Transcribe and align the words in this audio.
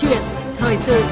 chuyện 0.00 0.22
thời 0.56 0.76
sự 0.76 1.02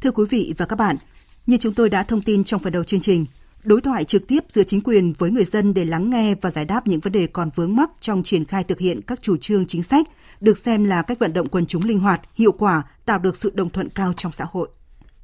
Thưa 0.00 0.10
quý 0.10 0.24
vị 0.30 0.54
và 0.58 0.66
các 0.66 0.76
bạn, 0.76 0.96
như 1.46 1.56
chúng 1.56 1.74
tôi 1.74 1.88
đã 1.88 2.02
thông 2.02 2.22
tin 2.22 2.44
trong 2.44 2.62
phần 2.62 2.72
đầu 2.72 2.84
chương 2.84 3.00
trình, 3.00 3.26
đối 3.64 3.80
thoại 3.80 4.04
trực 4.04 4.26
tiếp 4.26 4.44
giữa 4.48 4.62
chính 4.62 4.80
quyền 4.80 5.12
với 5.12 5.30
người 5.30 5.44
dân 5.44 5.74
để 5.74 5.84
lắng 5.84 6.10
nghe 6.10 6.34
và 6.34 6.50
giải 6.50 6.64
đáp 6.64 6.86
những 6.86 7.00
vấn 7.00 7.12
đề 7.12 7.26
còn 7.26 7.50
vướng 7.54 7.76
mắc 7.76 7.90
trong 8.00 8.22
triển 8.22 8.44
khai 8.44 8.64
thực 8.64 8.78
hiện 8.78 9.00
các 9.02 9.22
chủ 9.22 9.36
trương 9.36 9.66
chính 9.66 9.82
sách 9.82 10.06
được 10.40 10.58
xem 10.58 10.84
là 10.84 11.02
cách 11.02 11.18
vận 11.18 11.32
động 11.32 11.48
quần 11.48 11.66
chúng 11.66 11.84
linh 11.84 11.98
hoạt, 11.98 12.20
hiệu 12.34 12.52
quả, 12.52 12.82
tạo 13.04 13.18
được 13.18 13.36
sự 13.36 13.50
đồng 13.54 13.70
thuận 13.70 13.88
cao 13.88 14.12
trong 14.16 14.32
xã 14.32 14.46
hội. 14.50 14.68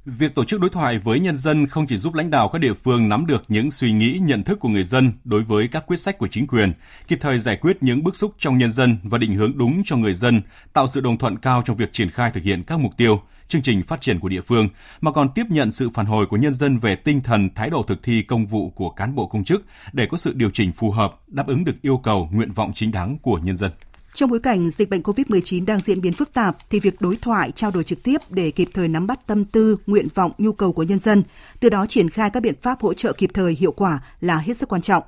Việc 0.07 0.35
tổ 0.35 0.43
chức 0.43 0.61
đối 0.61 0.69
thoại 0.69 0.97
với 0.97 1.19
nhân 1.19 1.35
dân 1.35 1.67
không 1.67 1.87
chỉ 1.87 1.97
giúp 1.97 2.13
lãnh 2.13 2.29
đạo 2.29 2.49
các 2.49 2.59
địa 2.59 2.73
phương 2.73 3.09
nắm 3.09 3.25
được 3.25 3.43
những 3.47 3.71
suy 3.71 3.91
nghĩ, 3.91 4.19
nhận 4.21 4.43
thức 4.43 4.59
của 4.59 4.69
người 4.69 4.83
dân 4.83 5.11
đối 5.23 5.43
với 5.43 5.67
các 5.67 5.85
quyết 5.87 5.97
sách 5.97 6.17
của 6.17 6.27
chính 6.27 6.47
quyền, 6.47 6.73
kịp 7.07 7.17
thời 7.21 7.39
giải 7.39 7.57
quyết 7.57 7.83
những 7.83 8.03
bức 8.03 8.15
xúc 8.15 8.35
trong 8.39 8.57
nhân 8.57 8.71
dân 8.71 8.97
và 9.03 9.17
định 9.17 9.33
hướng 9.33 9.57
đúng 9.57 9.81
cho 9.85 9.95
người 9.95 10.13
dân, 10.13 10.41
tạo 10.73 10.87
sự 10.87 11.01
đồng 11.01 11.17
thuận 11.17 11.37
cao 11.37 11.61
trong 11.65 11.77
việc 11.77 11.93
triển 11.93 12.09
khai 12.09 12.31
thực 12.31 12.43
hiện 12.43 12.63
các 12.63 12.79
mục 12.79 12.97
tiêu, 12.97 13.21
chương 13.47 13.61
trình 13.61 13.83
phát 13.83 14.01
triển 14.01 14.19
của 14.19 14.29
địa 14.29 14.41
phương, 14.41 14.69
mà 15.01 15.11
còn 15.11 15.29
tiếp 15.35 15.45
nhận 15.49 15.71
sự 15.71 15.89
phản 15.89 16.05
hồi 16.05 16.25
của 16.25 16.37
nhân 16.37 16.53
dân 16.53 16.77
về 16.77 16.95
tinh 16.95 17.21
thần, 17.21 17.49
thái 17.55 17.69
độ 17.69 17.83
thực 17.83 18.03
thi 18.03 18.21
công 18.21 18.45
vụ 18.45 18.69
của 18.69 18.89
cán 18.89 19.15
bộ 19.15 19.27
công 19.27 19.43
chức 19.43 19.65
để 19.93 20.07
có 20.11 20.17
sự 20.17 20.33
điều 20.33 20.49
chỉnh 20.53 20.71
phù 20.71 20.91
hợp, 20.91 21.15
đáp 21.27 21.47
ứng 21.47 21.65
được 21.65 21.81
yêu 21.81 21.97
cầu, 21.97 22.29
nguyện 22.31 22.51
vọng 22.51 22.71
chính 22.75 22.91
đáng 22.91 23.17
của 23.21 23.39
nhân 23.43 23.57
dân. 23.57 23.71
Trong 24.17 24.29
bối 24.29 24.39
cảnh 24.39 24.69
dịch 24.69 24.89
bệnh 24.89 25.01
COVID-19 25.01 25.65
đang 25.65 25.79
diễn 25.79 26.01
biến 26.01 26.13
phức 26.13 26.33
tạp 26.33 26.57
thì 26.69 26.79
việc 26.79 27.01
đối 27.01 27.15
thoại, 27.15 27.51
trao 27.51 27.71
đổi 27.71 27.83
trực 27.83 28.03
tiếp 28.03 28.17
để 28.29 28.51
kịp 28.51 28.69
thời 28.73 28.87
nắm 28.87 29.07
bắt 29.07 29.27
tâm 29.27 29.45
tư, 29.45 29.77
nguyện 29.87 30.07
vọng, 30.15 30.31
nhu 30.37 30.51
cầu 30.51 30.73
của 30.73 30.83
nhân 30.83 30.99
dân, 30.99 31.23
từ 31.59 31.69
đó 31.69 31.85
triển 31.85 32.09
khai 32.09 32.29
các 32.29 32.43
biện 32.43 32.53
pháp 32.61 32.81
hỗ 32.81 32.93
trợ 32.93 33.13
kịp 33.13 33.29
thời 33.33 33.53
hiệu 33.53 33.71
quả 33.71 33.99
là 34.21 34.37
hết 34.37 34.57
sức 34.57 34.69
quan 34.69 34.81
trọng. 34.81 35.03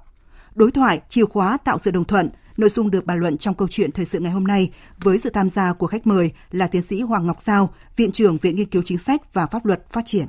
Đối 0.56 0.72
thoại, 0.72 1.02
chìa 1.10 1.26
khóa 1.26 1.58
tạo 1.58 1.80
sự 1.80 1.92
đồng 1.92 2.06
thuận, 2.06 2.30
nội 2.58 2.70
dung 2.70 2.92
được 2.92 3.06
bàn 3.06 3.20
luận 3.20 3.38
trong 3.38 3.56
câu 3.56 3.68
chuyện 3.68 3.92
thời 3.92 4.06
sự 4.06 4.20
ngày 4.20 4.32
hôm 4.32 4.48
nay 4.48 4.72
với 4.98 5.20
sự 5.20 5.30
tham 5.30 5.50
gia 5.50 5.74
của 5.74 5.88
khách 5.88 6.08
mời 6.08 6.32
là 6.52 6.68
tiến 6.68 6.82
sĩ 6.82 7.02
Hoàng 7.02 7.28
Ngọc 7.28 7.42
Giao, 7.42 7.74
Viện 7.96 8.12
trưởng 8.12 8.38
Viện 8.38 8.56
Nghiên 8.56 8.70
cứu 8.70 8.82
Chính 8.86 8.98
sách 8.98 9.34
và 9.34 9.48
Pháp 9.48 9.66
luật 9.66 9.92
Phát 9.92 10.06
triển. 10.06 10.26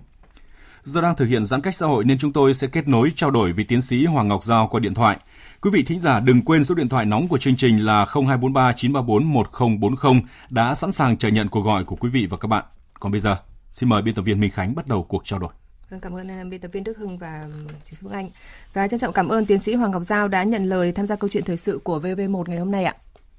Do 0.83 1.01
đang 1.01 1.17
thực 1.17 1.27
hiện 1.27 1.45
giãn 1.45 1.61
cách 1.61 1.75
xã 1.75 1.87
hội 1.87 2.05
nên 2.05 2.19
chúng 2.19 2.33
tôi 2.33 2.55
sẽ 2.55 2.67
kết 2.67 2.89
nối 2.89 3.13
trao 3.17 3.31
đổi 3.31 3.53
với 3.53 3.65
tiến 3.65 3.83
sĩ 3.83 4.05
Hoàng 4.05 4.29
Ngọc 4.29 4.45
Giao 4.45 4.69
qua 4.71 4.81
điện 4.81 4.95
thoại– 4.95 5.19
Quý 5.63 5.71
vị 5.73 5.83
thính 5.87 5.99
giả 5.99 6.21
đừng 6.21 6.43
quên 6.43 6.65
số 6.65 6.75
điện 6.75 6.89
thoại 6.89 7.07
nóng 7.07 7.29
của 7.29 7.39
chương 7.39 7.57
trình 7.57 7.85
là 7.85 8.07
0243 8.15 8.73
934 8.77 9.25
1040 9.25 10.23
đã 10.51 10.75
sẵn 10.75 10.93
sàng 10.93 11.17
chờ 11.17 11.29
nhận 11.29 11.49
cuộc 11.49 11.61
gọi 11.61 11.85
của 11.85 11.97
quý 11.97 12.11
vị 12.13 12.27
và 12.31 12.37
các 12.37 12.47
bạn. 12.47 12.65
Còn 13.01 13.13
bây 13.13 13.21
giờ, 13.21 13.37
xin 13.73 13.89
mời 13.89 14.03
biên 14.03 14.15
tập 14.15 14.23
viên 14.23 14.41
Minh 14.41 14.51
Khánh 14.51 14.75
bắt 14.75 14.87
đầu 14.87 15.07
cuộc 15.09 15.25
trao 15.25 15.39
đổi. 15.39 15.51
Vâng, 15.91 16.01
cảm 16.01 16.17
ơn 16.17 16.31
à, 16.31 16.45
biên 16.51 16.61
tập 16.61 16.69
viên 16.73 16.85
Đức 16.85 16.99
Hưng 16.99 17.19
và 17.19 17.45
chị 17.85 17.97
Phương 18.01 18.13
Anh. 18.13 18.29
Và 18.73 18.89
trân 18.89 19.01
trọng 19.01 19.13
cảm 19.13 19.29
ơn 19.29 19.47
tiến 19.47 19.59
sĩ 19.59 19.75
Hoàng 19.75 19.91
Ngọc 19.91 20.03
Giao 20.03 20.29
đã 20.29 20.43
nhận 20.43 20.67
lời 20.67 20.93
tham 20.93 21.07
gia 21.07 21.17
câu 21.17 21.29
chuyện 21.29 21.45
thời 21.47 21.57
sự 21.57 21.81
của 21.85 21.99
VV1 21.99 22.45
ngày 22.47 22.59
hôm 22.59 22.71
nay 22.71 22.85
ạ. 22.85 22.95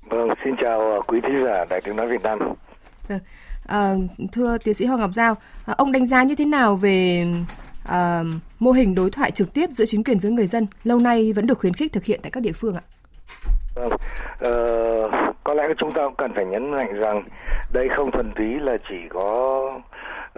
Vâng, 0.10 0.28
xin 0.44 0.54
chào 0.62 0.80
à, 0.80 0.98
quý 1.08 1.20
thính 1.24 1.44
giả 1.46 1.66
Đài 1.70 1.82
tiếng 1.82 1.96
nói 1.96 2.08
Việt 2.08 2.24
Nam. 2.24 2.40
Vâng. 3.08 3.20
À, 3.68 3.96
thưa 4.32 4.58
tiến 4.58 4.74
sĩ 4.74 4.86
Hoàng 4.86 5.00
Ngọc 5.00 5.12
Giao, 5.14 5.36
à, 5.66 5.74
ông 5.78 5.92
đánh 5.92 6.06
giá 6.06 6.24
như 6.24 6.36
thế 6.36 6.46
nào 6.46 6.76
về 6.76 7.26
à, 7.86 8.24
mô 8.60 8.72
hình 8.72 8.96
đối 8.96 9.10
thoại 9.10 9.32
trực 9.32 9.54
tiếp 9.54 9.70
giữa 9.70 9.86
chính 9.86 10.04
quyền 10.04 10.20
với 10.20 10.32
người 10.32 10.46
dân 10.46 10.68
lâu 10.84 11.00
nay 11.00 11.34
vẫn 11.34 11.48
được 11.48 11.60
khuyến 11.60 11.74
khích 11.74 11.94
thực 11.94 12.04
hiện 12.04 12.20
tại 12.24 12.32
các 12.32 12.44
địa 12.44 12.52
phương 12.56 12.76
ạ? 12.76 12.84
Vâng, 13.76 13.92
uh, 13.92 15.36
có 15.44 15.54
lẽ 15.54 15.64
chúng 15.78 15.92
ta 15.92 16.02
cũng 16.04 16.16
cần 16.18 16.32
phải 16.36 16.46
nhấn 16.46 16.72
mạnh 16.72 16.94
rằng 16.94 17.24
đây 17.74 17.88
không 17.96 18.12
thuần 18.12 18.32
túy 18.36 18.60
là 18.60 18.78
chỉ 18.90 19.10
có 19.10 19.60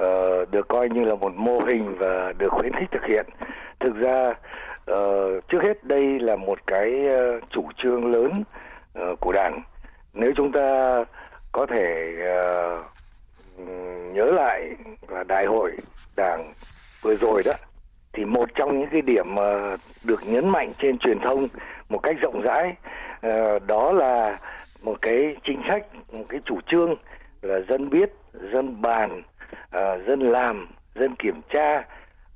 uh, 0.02 0.52
được 0.52 0.68
coi 0.70 0.90
như 0.90 1.04
là 1.04 1.16
một 1.16 1.32
mô 1.36 1.60
hình 1.60 1.96
và 2.00 2.34
được 2.38 2.50
khuyến 2.52 2.74
khích 2.74 2.90
thực 2.92 3.04
hiện. 3.08 3.26
Thực 3.80 3.96
ra 3.96 4.30
uh, 4.92 5.48
trước 5.48 5.60
hết 5.64 5.84
đây 5.84 6.20
là 6.20 6.36
một 6.36 6.60
cái 6.68 6.92
uh, 7.38 7.44
chủ 7.50 7.70
trương 7.78 8.12
lớn 8.12 8.32
uh, 9.00 9.20
của 9.20 9.32
đảng. 9.32 9.62
Nếu 10.14 10.32
chúng 10.36 10.52
ta 10.52 10.98
có 11.52 11.66
thể 11.70 12.14
uh, 12.20 12.86
nhớ 14.14 14.26
lại 14.26 14.76
là 15.08 15.24
đại 15.24 15.46
hội 15.46 15.72
đảng 16.16 16.54
vừa 17.04 17.16
rồi 17.16 17.42
đó 17.46 17.52
thì 18.14 18.26
một 18.26 18.50
trong 18.56 18.80
những 18.80 18.90
cái 18.92 19.02
điểm 19.02 19.36
mà 19.36 19.78
được 20.04 20.22
nhấn 20.28 20.50
mạnh 20.50 20.72
trên 20.82 20.98
truyền 20.98 21.20
thông 21.20 21.48
một 21.90 22.00
cách 22.04 22.16
rộng 22.22 22.42
rãi 22.42 22.76
uh, 23.28 23.68
đó 23.68 23.92
là 23.92 24.38
một 24.82 25.02
cái 25.02 25.36
chính 25.44 25.62
sách 25.68 25.86
một 26.14 26.24
cái 26.30 26.40
chủ 26.46 26.60
trương 26.68 26.96
là 27.42 27.60
dân 27.70 27.90
biết 27.90 28.10
dân 28.54 28.82
bàn 28.82 29.22
uh, 29.78 30.08
dân 30.08 30.20
làm 30.20 30.68
dân 30.96 31.16
kiểm 31.16 31.42
tra 31.50 31.84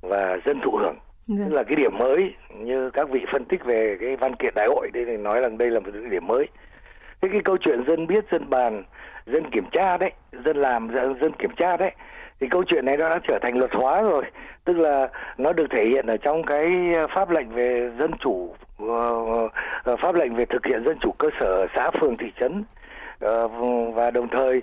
và 0.00 0.38
dân 0.44 0.60
thụ 0.64 0.76
hưởng 0.76 0.96
Dạ. 1.28 1.44
tức 1.46 1.54
là 1.54 1.62
cái 1.62 1.76
điểm 1.76 1.98
mới 1.98 2.34
như 2.58 2.90
các 2.90 3.10
vị 3.10 3.20
phân 3.32 3.44
tích 3.44 3.64
về 3.64 3.96
cái 4.00 4.16
văn 4.16 4.36
kiện 4.36 4.52
đại 4.54 4.66
hội 4.68 4.90
đây 4.92 5.04
thì 5.04 5.16
nói 5.16 5.40
rằng 5.40 5.58
đây 5.58 5.70
là 5.70 5.80
một 5.80 5.90
cái 5.92 6.10
điểm 6.10 6.26
mới 6.26 6.48
thế 7.20 7.28
cái 7.32 7.40
câu 7.44 7.56
chuyện 7.60 7.84
dân 7.86 8.06
biết 8.06 8.24
dân 8.30 8.50
bàn 8.50 8.82
dân 9.26 9.50
kiểm 9.50 9.64
tra 9.72 9.96
đấy 9.96 10.10
dân 10.44 10.56
làm 10.56 10.88
dân 11.20 11.32
kiểm 11.38 11.50
tra 11.56 11.76
đấy 11.76 11.90
thì 12.40 12.48
câu 12.50 12.64
chuyện 12.64 12.84
này 12.84 12.96
nó 12.96 13.08
đã 13.08 13.18
trở 13.28 13.38
thành 13.42 13.58
luật 13.58 13.70
hóa 13.74 14.02
rồi. 14.02 14.24
Tức 14.64 14.78
là 14.78 15.08
nó 15.38 15.52
được 15.52 15.66
thể 15.70 15.84
hiện 15.84 16.06
ở 16.06 16.16
trong 16.16 16.42
cái 16.42 16.70
pháp 17.14 17.30
lệnh 17.30 17.48
về 17.48 17.90
dân 17.98 18.10
chủ 18.20 18.54
uh, 18.82 19.52
pháp 20.02 20.14
lệnh 20.14 20.34
về 20.34 20.44
thực 20.44 20.66
hiện 20.66 20.84
dân 20.84 20.98
chủ 21.00 21.12
cơ 21.18 21.28
sở 21.40 21.66
xã 21.74 21.90
phường 22.00 22.16
thị 22.16 22.32
trấn. 22.40 22.64
Và 23.94 24.10
đồng 24.10 24.28
thời 24.28 24.62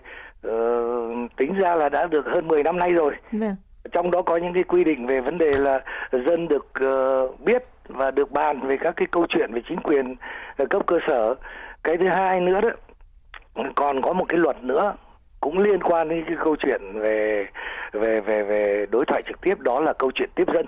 tính 1.37 1.53
ra 1.59 1.75
là 1.75 1.89
đã 1.89 2.07
được 2.07 2.25
hơn 2.25 2.47
10 2.47 2.63
năm 2.63 2.79
nay 2.79 2.91
rồi. 2.91 3.13
Vâng. 3.31 3.55
trong 3.91 4.11
đó 4.11 4.21
có 4.21 4.37
những 4.37 4.53
cái 4.53 4.63
quy 4.63 4.83
định 4.83 5.07
về 5.07 5.21
vấn 5.21 5.37
đề 5.37 5.51
là 5.51 5.79
dân 6.11 6.47
được 6.47 6.67
biết 7.39 7.63
và 7.87 8.11
được 8.11 8.31
bàn 8.31 8.59
về 8.59 8.77
các 8.77 8.93
cái 8.95 9.07
câu 9.11 9.25
chuyện 9.29 9.53
về 9.53 9.61
chính 9.69 9.79
quyền 9.79 10.15
cấp 10.69 10.81
cơ 10.87 10.99
sở. 11.07 11.35
Cái 11.83 11.97
thứ 11.97 12.07
hai 12.07 12.39
nữa 12.39 12.61
đó 12.61 12.69
còn 13.75 14.01
có 14.01 14.13
một 14.13 14.25
cái 14.29 14.37
luật 14.37 14.63
nữa 14.63 14.93
cũng 15.45 15.59
liên 15.59 15.83
quan 15.83 16.09
đến 16.09 16.23
cái 16.27 16.35
câu 16.43 16.55
chuyện 16.55 16.81
về 16.93 17.47
về 17.91 18.21
về 18.21 18.43
về 18.43 18.85
đối 18.91 19.05
thoại 19.05 19.21
trực 19.21 19.41
tiếp 19.41 19.59
đó 19.59 19.79
là 19.79 19.93
câu 19.93 20.11
chuyện 20.15 20.29
tiếp 20.35 20.47
dân. 20.53 20.65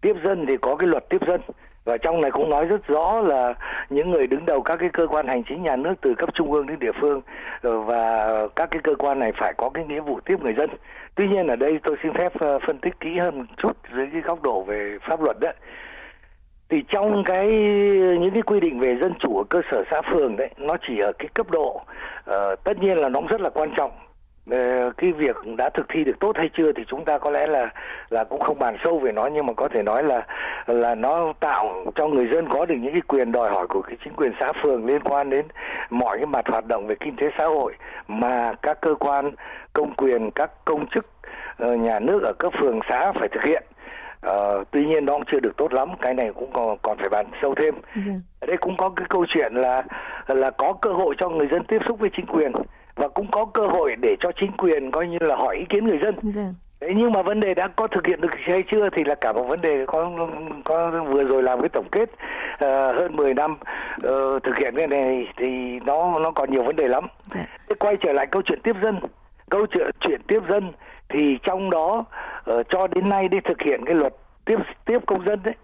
Tiếp 0.00 0.16
dân 0.24 0.46
thì 0.48 0.56
có 0.62 0.76
cái 0.76 0.88
luật 0.88 1.08
tiếp 1.08 1.20
dân 1.26 1.40
và 1.84 1.96
trong 1.96 2.20
này 2.20 2.30
cũng 2.30 2.50
nói 2.50 2.64
rất 2.64 2.86
rõ 2.86 3.20
là 3.20 3.54
những 3.90 4.10
người 4.10 4.26
đứng 4.26 4.46
đầu 4.46 4.62
các 4.62 4.76
cái 4.80 4.88
cơ 4.92 5.06
quan 5.06 5.26
hành 5.26 5.42
chính 5.48 5.62
nhà 5.62 5.76
nước 5.76 5.94
từ 6.00 6.14
cấp 6.14 6.28
trung 6.34 6.52
ương 6.52 6.66
đến 6.66 6.78
địa 6.78 6.92
phương 7.00 7.20
ờ, 7.62 7.80
và 7.80 8.28
các 8.56 8.70
cái 8.70 8.80
cơ 8.84 8.94
quan 8.98 9.18
này 9.18 9.32
phải 9.40 9.54
có 9.58 9.70
cái 9.74 9.84
nghĩa 9.84 10.00
vụ 10.00 10.20
tiếp 10.20 10.36
người 10.42 10.54
dân. 10.54 10.70
Tuy 11.14 11.28
nhiên 11.28 11.46
ở 11.46 11.56
đây 11.56 11.78
tôi 11.82 11.96
xin 12.02 12.12
phép 12.12 12.32
ờ, 12.38 12.58
phân 12.66 12.78
tích 12.78 13.00
kỹ 13.00 13.18
hơn 13.18 13.38
một 13.38 13.44
chút 13.56 13.72
dưới 13.96 14.06
cái 14.12 14.20
góc 14.20 14.42
độ 14.42 14.62
về 14.62 14.98
pháp 15.08 15.22
luật 15.22 15.36
đấy. 15.40 15.54
Thì 16.68 16.82
trong 16.88 17.24
cái 17.24 17.46
những 18.20 18.30
cái 18.32 18.42
quy 18.42 18.60
định 18.60 18.80
về 18.80 18.96
dân 19.00 19.12
chủ 19.18 19.38
ở 19.38 19.44
cơ 19.50 19.60
sở 19.70 19.84
xã 19.90 20.02
phường 20.02 20.36
đấy 20.36 20.50
nó 20.56 20.76
chỉ 20.88 20.98
ở 20.98 21.12
cái 21.18 21.28
cấp 21.34 21.50
độ 21.50 21.80
uh, 22.30 22.34
tất 22.64 22.78
nhiên 22.80 22.98
là 22.98 23.08
nó 23.08 23.20
cũng 23.20 23.28
rất 23.28 23.40
là 23.40 23.50
quan 23.50 23.70
trọng 23.76 23.90
cái 24.96 25.12
việc 25.12 25.36
đã 25.56 25.70
thực 25.74 25.86
thi 25.88 26.04
được 26.04 26.18
tốt 26.20 26.36
hay 26.36 26.50
chưa 26.56 26.72
thì 26.72 26.84
chúng 26.88 27.04
ta 27.04 27.18
có 27.18 27.30
lẽ 27.30 27.46
là 27.46 27.70
là 28.10 28.24
cũng 28.24 28.40
không 28.40 28.58
bàn 28.58 28.76
sâu 28.84 28.98
về 28.98 29.12
nó 29.12 29.26
nhưng 29.26 29.46
mà 29.46 29.52
có 29.52 29.68
thể 29.68 29.82
nói 29.82 30.02
là 30.02 30.26
là 30.66 30.94
nó 30.94 31.32
tạo 31.40 31.84
cho 31.94 32.06
người 32.06 32.28
dân 32.32 32.48
có 32.48 32.66
được 32.66 32.74
những 32.78 32.92
cái 32.92 33.00
quyền 33.08 33.32
đòi 33.32 33.50
hỏi 33.50 33.66
của 33.66 33.82
cái 33.82 33.96
chính 34.04 34.12
quyền 34.12 34.32
xã 34.40 34.52
phường 34.62 34.86
liên 34.86 35.00
quan 35.00 35.30
đến 35.30 35.46
mọi 35.90 36.16
cái 36.16 36.26
mặt 36.26 36.48
hoạt 36.48 36.66
động 36.66 36.86
về 36.86 36.94
kinh 37.00 37.16
tế 37.16 37.26
xã 37.38 37.44
hội 37.44 37.74
mà 38.08 38.52
các 38.62 38.80
cơ 38.80 38.94
quan 38.94 39.30
công 39.72 39.94
quyền 39.94 40.30
các 40.30 40.50
công 40.64 40.86
chức 40.86 41.06
uh, 41.62 41.78
nhà 41.78 41.98
nước 41.98 42.22
ở 42.22 42.32
cấp 42.38 42.52
phường 42.60 42.80
xã 42.88 43.12
phải 43.12 43.28
thực 43.28 43.42
hiện 43.44 43.62
Uh, 44.26 44.66
tuy 44.70 44.86
nhiên 44.86 45.04
nó 45.06 45.12
cũng 45.12 45.24
chưa 45.32 45.40
được 45.40 45.56
tốt 45.56 45.72
lắm 45.72 45.88
cái 46.00 46.14
này 46.14 46.32
cũng 46.34 46.50
còn 46.52 46.78
còn 46.82 46.98
phải 46.98 47.08
bàn 47.08 47.26
sâu 47.42 47.54
thêm 47.54 47.74
yeah. 47.74 48.06
Dạ. 48.06 48.12
ở 48.40 48.46
đây 48.46 48.56
cũng 48.56 48.76
có 48.76 48.88
cái 48.96 49.06
câu 49.08 49.26
chuyện 49.28 49.54
là 49.54 49.82
là 50.26 50.50
có 50.50 50.72
cơ 50.72 50.92
hội 50.92 51.14
cho 51.18 51.28
người 51.28 51.48
dân 51.50 51.64
tiếp 51.64 51.78
xúc 51.88 51.98
với 51.98 52.10
chính 52.16 52.26
quyền 52.26 52.52
và 52.96 53.08
cũng 53.08 53.26
có 53.30 53.44
cơ 53.44 53.66
hội 53.66 53.96
để 54.02 54.16
cho 54.20 54.32
chính 54.40 54.52
quyền 54.52 54.90
coi 54.90 55.08
như 55.08 55.18
là 55.20 55.36
hỏi 55.36 55.56
ý 55.56 55.64
kiến 55.68 55.86
người 55.86 55.98
dân. 56.02 56.14
Vâng. 56.22 56.54
Thế 56.80 56.88
nhưng 56.96 57.12
mà 57.12 57.22
vấn 57.22 57.40
đề 57.40 57.54
đã 57.54 57.68
có 57.76 57.86
thực 57.86 58.06
hiện 58.06 58.20
được 58.20 58.34
hay 58.34 58.64
chưa 58.70 58.88
thì 58.92 59.04
là 59.04 59.14
cả 59.14 59.32
một 59.32 59.44
vấn 59.48 59.60
đề 59.60 59.84
có 59.86 60.02
có 60.64 61.04
vừa 61.08 61.24
rồi 61.24 61.42
làm 61.42 61.60
cái 61.60 61.68
tổng 61.68 61.88
kết 61.92 62.10
uh, 62.54 62.60
hơn 62.96 63.16
10 63.16 63.34
năm 63.34 63.52
uh, 63.52 64.42
thực 64.42 64.56
hiện 64.58 64.74
cái 64.76 64.86
này 64.86 65.26
thì 65.36 65.80
nó 65.84 66.18
nó 66.18 66.30
còn 66.30 66.50
nhiều 66.50 66.62
vấn 66.62 66.76
đề 66.76 66.88
lắm. 66.88 67.06
Dạ. 67.26 67.44
Thế 67.68 67.74
quay 67.78 67.96
trở 68.00 68.12
lại 68.12 68.26
câu 68.26 68.42
chuyện 68.42 68.60
tiếp 68.62 68.76
dân, 68.82 69.00
câu 69.50 69.66
chuyện 69.66 69.90
chuyện 70.00 70.20
tiếp 70.28 70.40
dân 70.48 70.72
thì 71.08 71.38
trong 71.42 71.70
đó 71.70 72.04
uh, 72.50 72.66
cho 72.68 72.86
đến 72.86 73.08
nay 73.08 73.28
đi 73.28 73.38
thực 73.44 73.60
hiện 73.62 73.84
cái 73.84 73.94
luật 73.94 74.14
tiếp 74.44 74.58
tiếp 74.84 74.98
công 75.06 75.24
dân 75.24 75.40
đấy 75.44 75.54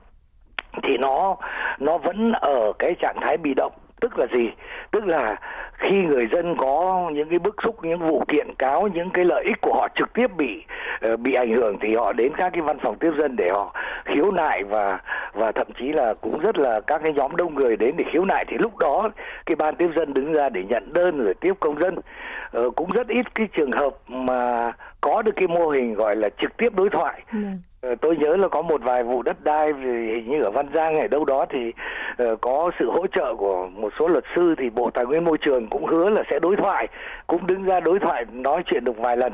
thì 0.82 0.96
nó 0.98 1.36
nó 1.78 1.98
vẫn 1.98 2.32
ở 2.32 2.72
cái 2.78 2.94
trạng 3.00 3.16
thái 3.20 3.36
bị 3.36 3.54
động 3.54 3.72
tức 4.02 4.18
là 4.18 4.26
gì? 4.32 4.50
Tức 4.90 5.06
là 5.06 5.36
khi 5.78 6.02
người 6.02 6.26
dân 6.32 6.56
có 6.58 7.10
những 7.14 7.28
cái 7.28 7.38
bức 7.38 7.56
xúc 7.64 7.76
những 7.82 7.98
vụ 7.98 8.24
kiện 8.28 8.54
cáo 8.58 8.88
những 8.88 9.10
cái 9.10 9.24
lợi 9.24 9.44
ích 9.44 9.60
của 9.60 9.74
họ 9.74 9.88
trực 9.94 10.12
tiếp 10.12 10.26
bị 10.36 10.64
ờ, 11.00 11.16
bị 11.16 11.34
ảnh 11.34 11.54
hưởng 11.54 11.76
thì 11.80 11.94
họ 11.94 12.12
đến 12.12 12.32
các 12.36 12.52
cái 12.52 12.62
văn 12.62 12.78
phòng 12.82 12.96
tiếp 13.00 13.10
dân 13.18 13.36
để 13.36 13.50
họ 13.50 13.74
khiếu 14.04 14.30
nại 14.30 14.64
và 14.64 15.00
và 15.32 15.52
thậm 15.52 15.66
chí 15.78 15.92
là 15.92 16.14
cũng 16.20 16.38
rất 16.38 16.58
là 16.58 16.80
các 16.80 17.00
cái 17.02 17.12
nhóm 17.12 17.36
đông 17.36 17.54
người 17.54 17.76
đến 17.76 17.94
để 17.96 18.04
khiếu 18.12 18.24
nại. 18.24 18.44
Thì 18.48 18.56
lúc 18.58 18.78
đó 18.78 19.10
cái 19.46 19.56
ban 19.56 19.76
tiếp 19.76 19.88
dân 19.96 20.14
đứng 20.14 20.32
ra 20.32 20.48
để 20.48 20.64
nhận 20.64 20.92
đơn 20.92 21.24
rồi 21.24 21.34
tiếp 21.40 21.52
công 21.60 21.78
dân. 21.78 21.98
Ờ, 22.50 22.70
cũng 22.70 22.90
rất 22.90 23.08
ít 23.08 23.34
cái 23.34 23.46
trường 23.56 23.72
hợp 23.72 23.94
mà 24.08 24.72
có 25.00 25.22
được 25.22 25.32
cái 25.36 25.48
mô 25.48 25.68
hình 25.68 25.94
gọi 25.94 26.16
là 26.16 26.28
trực 26.40 26.56
tiếp 26.56 26.74
đối 26.74 26.90
thoại. 26.90 27.22
Vâng. 27.32 27.58
Ờ, 27.82 27.94
tôi 28.00 28.16
nhớ 28.16 28.36
là 28.36 28.48
có 28.48 28.62
một 28.62 28.82
vài 28.82 29.02
vụ 29.02 29.22
đất 29.22 29.44
đai 29.44 29.72
vì 29.72 30.12
hình 30.14 30.30
như 30.30 30.42
ở 30.42 30.50
Văn 30.50 30.66
Giang 30.74 30.96
hay 30.96 31.08
đâu 31.08 31.24
đó 31.24 31.46
thì 31.50 31.72
uh, 32.22 32.40
có 32.40 32.70
sự 32.78 32.90
hỗ 32.90 33.06
trợ 33.06 33.34
của 33.34 33.68
một 33.72 33.92
số 33.98 34.08
luật 34.08 34.24
sư 34.36 34.54
thì 34.58 34.70
Bộ 34.70 34.90
Tài 34.90 35.04
nguyên 35.06 35.24
Môi 35.24 35.38
trường 35.38 35.66
cũng 35.70 35.86
hứa 35.86 36.10
là 36.10 36.22
sẽ 36.30 36.38
đối 36.38 36.56
thoại, 36.56 36.88
cũng 37.26 37.46
đứng 37.46 37.64
ra 37.64 37.80
đối 37.80 37.98
thoại 37.98 38.24
nói 38.32 38.62
chuyện 38.66 38.84
được 38.84 38.98
vài 38.98 39.16
lần. 39.16 39.32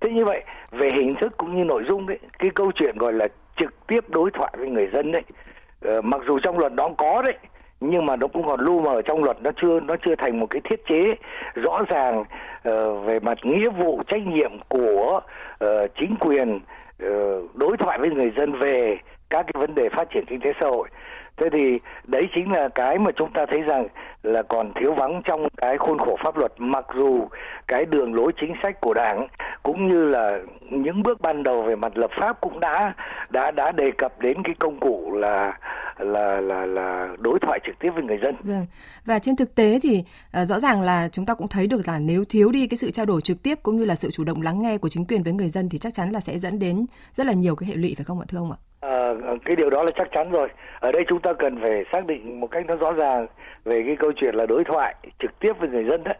Thế 0.00 0.10
như 0.10 0.24
vậy 0.24 0.42
về 0.70 0.90
hình 0.90 1.14
thức 1.14 1.32
cũng 1.36 1.56
như 1.56 1.64
nội 1.64 1.84
dung 1.88 2.06
đấy, 2.06 2.18
cái 2.38 2.50
câu 2.54 2.72
chuyện 2.74 2.98
gọi 2.98 3.12
là 3.12 3.28
trực 3.56 3.86
tiếp 3.86 4.04
đối 4.08 4.30
thoại 4.30 4.52
với 4.58 4.68
người 4.68 4.88
dân 4.92 5.12
đấy, 5.12 5.22
uh, 5.28 5.84
ờ, 5.84 6.00
mặc 6.00 6.20
dù 6.26 6.38
trong 6.38 6.58
luật 6.58 6.74
đó 6.74 6.90
có 6.98 7.22
đấy, 7.22 7.34
nhưng 7.80 8.06
mà 8.06 8.16
nó 8.16 8.26
cũng 8.26 8.46
còn 8.46 8.60
lu 8.60 8.80
mờ 8.80 9.02
trong 9.02 9.24
luật 9.24 9.42
nó 9.42 9.50
chưa 9.62 9.80
nó 9.80 9.96
chưa 10.04 10.14
thành 10.18 10.40
một 10.40 10.46
cái 10.50 10.60
thiết 10.64 10.86
chế 10.86 11.14
rõ 11.54 11.82
ràng 11.88 12.20
uh, 12.20 13.06
về 13.06 13.20
mặt 13.20 13.38
nghĩa 13.42 13.68
vụ 13.68 14.02
trách 14.06 14.26
nhiệm 14.26 14.52
của 14.68 15.20
uh, 15.64 15.68
chính 15.96 16.16
quyền 16.20 16.60
Ờ, 17.00 17.42
đối 17.54 17.76
thoại 17.76 17.98
với 17.98 18.10
người 18.10 18.32
dân 18.36 18.52
về 18.58 18.98
các 19.30 19.42
cái 19.42 19.60
vấn 19.60 19.74
đề 19.74 19.88
phát 19.88 20.10
triển 20.10 20.24
kinh 20.26 20.40
tế 20.40 20.52
xã 20.60 20.66
hội. 20.66 20.88
Thế 21.36 21.48
thì 21.52 21.78
đấy 22.04 22.28
chính 22.34 22.52
là 22.52 22.68
cái 22.68 22.98
mà 22.98 23.10
chúng 23.16 23.32
ta 23.32 23.46
thấy 23.46 23.60
rằng 23.60 23.88
là 24.22 24.42
còn 24.42 24.72
thiếu 24.74 24.92
vắng 24.94 25.22
trong 25.24 25.48
cái 25.56 25.78
khuôn 25.78 25.98
khổ 25.98 26.16
pháp 26.24 26.36
luật, 26.36 26.52
mặc 26.58 26.86
dù 26.94 27.28
cái 27.68 27.84
đường 27.84 28.14
lối 28.14 28.32
chính 28.40 28.54
sách 28.62 28.80
của 28.80 28.94
đảng 28.94 29.26
cũng 29.62 29.88
như 29.88 30.08
là 30.08 30.38
những 30.70 31.02
bước 31.02 31.20
ban 31.20 31.42
đầu 31.42 31.62
về 31.62 31.76
mặt 31.76 31.98
lập 31.98 32.10
pháp 32.20 32.40
cũng 32.40 32.60
đã 32.60 32.92
đã 33.30 33.50
đã 33.50 33.72
đề 33.72 33.90
cập 33.98 34.20
đến 34.20 34.42
cái 34.42 34.54
công 34.58 34.80
cụ 34.80 35.12
là 35.14 35.58
là 35.98 36.40
là 36.40 36.66
là 36.66 37.16
đối 37.18 37.38
thoại 37.38 37.60
trực 37.66 37.78
tiếp 37.78 37.90
với 37.94 38.04
người 38.04 38.18
dân. 38.22 38.34
Vâng. 38.40 38.66
Và 39.04 39.18
trên 39.18 39.36
thực 39.36 39.54
tế 39.54 39.78
thì 39.82 40.04
uh, 40.42 40.48
rõ 40.48 40.60
ràng 40.60 40.82
là 40.82 41.08
chúng 41.08 41.26
ta 41.26 41.34
cũng 41.34 41.48
thấy 41.48 41.66
được 41.66 41.80
là 41.86 41.98
nếu 41.98 42.24
thiếu 42.28 42.50
đi 42.52 42.66
cái 42.66 42.76
sự 42.76 42.90
trao 42.90 43.06
đổi 43.06 43.20
trực 43.20 43.42
tiếp 43.42 43.58
cũng 43.62 43.76
như 43.76 43.84
là 43.84 43.94
sự 43.94 44.10
chủ 44.10 44.24
động 44.24 44.42
lắng 44.42 44.62
nghe 44.62 44.78
của 44.78 44.88
chính 44.88 45.06
quyền 45.06 45.22
với 45.22 45.32
người 45.32 45.48
dân 45.48 45.68
thì 45.68 45.78
chắc 45.78 45.94
chắn 45.94 46.10
là 46.10 46.20
sẽ 46.20 46.38
dẫn 46.38 46.58
đến 46.58 46.86
rất 47.14 47.26
là 47.26 47.32
nhiều 47.32 47.56
cái 47.56 47.68
hệ 47.68 47.74
lụy 47.74 47.94
phải 47.96 48.04
không 48.04 48.20
ạ 48.20 48.26
thưa 48.28 48.38
ông 48.38 48.52
ạ? 48.52 48.58
À, 48.80 49.12
cái 49.44 49.56
điều 49.56 49.70
đó 49.70 49.82
là 49.82 49.90
chắc 49.96 50.08
chắn 50.12 50.30
rồi. 50.30 50.48
Ở 50.80 50.92
đây 50.92 51.04
chúng 51.08 51.20
ta 51.20 51.32
cần 51.38 51.60
phải 51.60 51.84
xác 51.92 52.06
định 52.06 52.40
một 52.40 52.46
cách 52.50 52.66
nó 52.66 52.76
rõ 52.76 52.92
ràng 52.92 53.26
về 53.64 53.82
cái 53.86 53.96
câu 53.98 54.12
chuyện 54.16 54.34
là 54.34 54.46
đối 54.46 54.64
thoại 54.64 54.94
trực 55.22 55.38
tiếp 55.40 55.52
với 55.60 55.68
người 55.68 55.84
dân 55.84 56.04
đấy. 56.04 56.18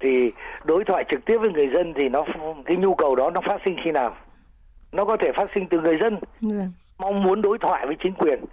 Thì 0.00 0.32
đối 0.64 0.84
thoại 0.84 1.04
trực 1.10 1.24
tiếp 1.24 1.38
với 1.40 1.50
người 1.50 1.68
dân 1.74 1.94
thì 1.96 2.08
nó 2.08 2.24
cái 2.66 2.76
nhu 2.76 2.94
cầu 2.94 3.16
đó 3.16 3.30
nó 3.30 3.40
phát 3.46 3.58
sinh 3.64 3.76
khi 3.84 3.90
nào? 3.90 4.16
Nó 4.92 5.04
có 5.04 5.16
thể 5.20 5.32
phát 5.36 5.50
sinh 5.54 5.66
từ 5.70 5.80
người 5.80 5.98
dân. 6.00 6.18
Ừ. 6.42 6.58
Mong 6.98 7.22
muốn 7.22 7.42
đối 7.42 7.58
thoại 7.58 7.86
với 7.86 7.96
chính 8.02 8.14
quyền 8.14 8.44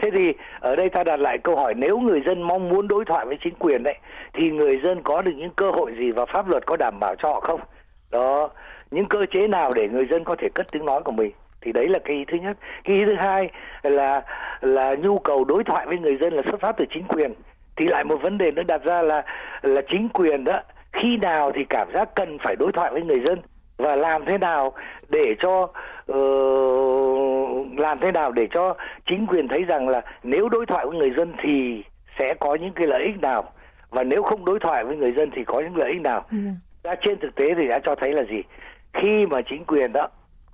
thế 0.00 0.10
thì 0.10 0.32
ở 0.60 0.76
đây 0.76 0.88
ta 0.88 1.04
đặt 1.04 1.20
lại 1.20 1.38
câu 1.38 1.56
hỏi, 1.56 1.74
nếu 1.76 1.98
người 1.98 2.22
dân 2.26 2.42
mong 2.42 2.68
muốn 2.68 2.88
đối 2.88 3.04
thoại 3.04 3.26
với 3.26 3.38
chính 3.44 3.54
quyền 3.54 3.82
đấy 3.82 3.94
thì 4.32 4.50
người 4.50 4.80
dân 4.84 5.02
có 5.02 5.22
được 5.22 5.32
những 5.36 5.50
cơ 5.56 5.70
hội 5.70 5.94
gì 5.98 6.10
và 6.10 6.26
pháp 6.26 6.48
luật 6.48 6.66
có 6.66 6.76
đảm 6.76 7.00
bảo 7.00 7.14
cho 7.18 7.28
họ 7.28 7.40
không? 7.40 7.60
Đó, 8.10 8.50
những 8.90 9.06
cơ 9.06 9.26
chế 9.30 9.46
nào 9.46 9.70
để 9.74 9.88
người 9.88 10.06
dân 10.10 10.24
có 10.24 10.36
thể 10.38 10.48
cất 10.54 10.66
tiếng 10.72 10.84
nói 10.84 11.02
của 11.02 11.12
mình? 11.12 11.32
Thì 11.60 11.72
đấy 11.72 11.88
là 11.88 11.98
cái 12.04 12.16
ý 12.16 12.24
thứ 12.24 12.38
nhất. 12.38 12.56
Cái 12.84 12.96
ý 12.96 13.04
thứ 13.04 13.14
hai 13.14 13.50
là 13.82 14.22
là 14.60 14.94
nhu 14.94 15.18
cầu 15.18 15.44
đối 15.44 15.64
thoại 15.64 15.86
với 15.86 15.98
người 15.98 16.16
dân 16.16 16.32
là 16.32 16.42
xuất 16.50 16.60
phát 16.60 16.76
từ 16.76 16.84
chính 16.94 17.04
quyền. 17.04 17.32
Thì 17.76 17.86
lại 17.86 18.04
một 18.04 18.16
vấn 18.22 18.38
đề 18.38 18.50
nữa 18.50 18.62
đặt 18.62 18.84
ra 18.84 19.02
là 19.02 19.22
là 19.62 19.80
chính 19.90 20.08
quyền 20.08 20.44
đó, 20.44 20.60
khi 20.92 21.16
nào 21.16 21.52
thì 21.54 21.64
cảm 21.64 21.88
giác 21.92 22.08
cần 22.14 22.38
phải 22.38 22.56
đối 22.56 22.72
thoại 22.72 22.90
với 22.92 23.02
người 23.02 23.20
dân 23.26 23.38
và 23.76 23.96
làm 23.96 24.24
thế 24.24 24.38
nào 24.38 24.72
để 25.08 25.34
cho 25.38 25.68
làm 27.80 27.98
thế 28.00 28.12
nào 28.12 28.32
để 28.32 28.48
cho 28.50 28.74
chính 29.06 29.26
quyền 29.26 29.48
thấy 29.48 29.64
rằng 29.64 29.88
là 29.88 30.02
nếu 30.22 30.48
đối 30.48 30.66
thoại 30.66 30.86
với 30.86 30.98
người 30.98 31.10
dân 31.16 31.32
thì 31.42 31.84
sẽ 32.18 32.34
có 32.40 32.54
những 32.54 32.72
cái 32.72 32.86
lợi 32.86 33.02
ích 33.04 33.20
nào 33.20 33.52
và 33.90 34.04
nếu 34.04 34.22
không 34.22 34.44
đối 34.44 34.60
thoại 34.60 34.84
với 34.84 34.96
người 34.96 35.12
dân 35.12 35.30
thì 35.34 35.44
có 35.44 35.60
những 35.60 35.76
lợi 35.76 35.90
ích 35.92 36.00
nào 36.00 36.24
ừ. 36.30 36.38
ra 36.84 36.94
trên 37.02 37.18
thực 37.18 37.34
tế 37.34 37.44
thì 37.56 37.68
đã 37.68 37.80
cho 37.84 37.94
thấy 37.94 38.12
là 38.12 38.22
gì 38.22 38.42
khi 38.92 39.26
mà 39.26 39.40
chính 39.42 39.64
quyền 39.64 39.92
đó 39.92 40.08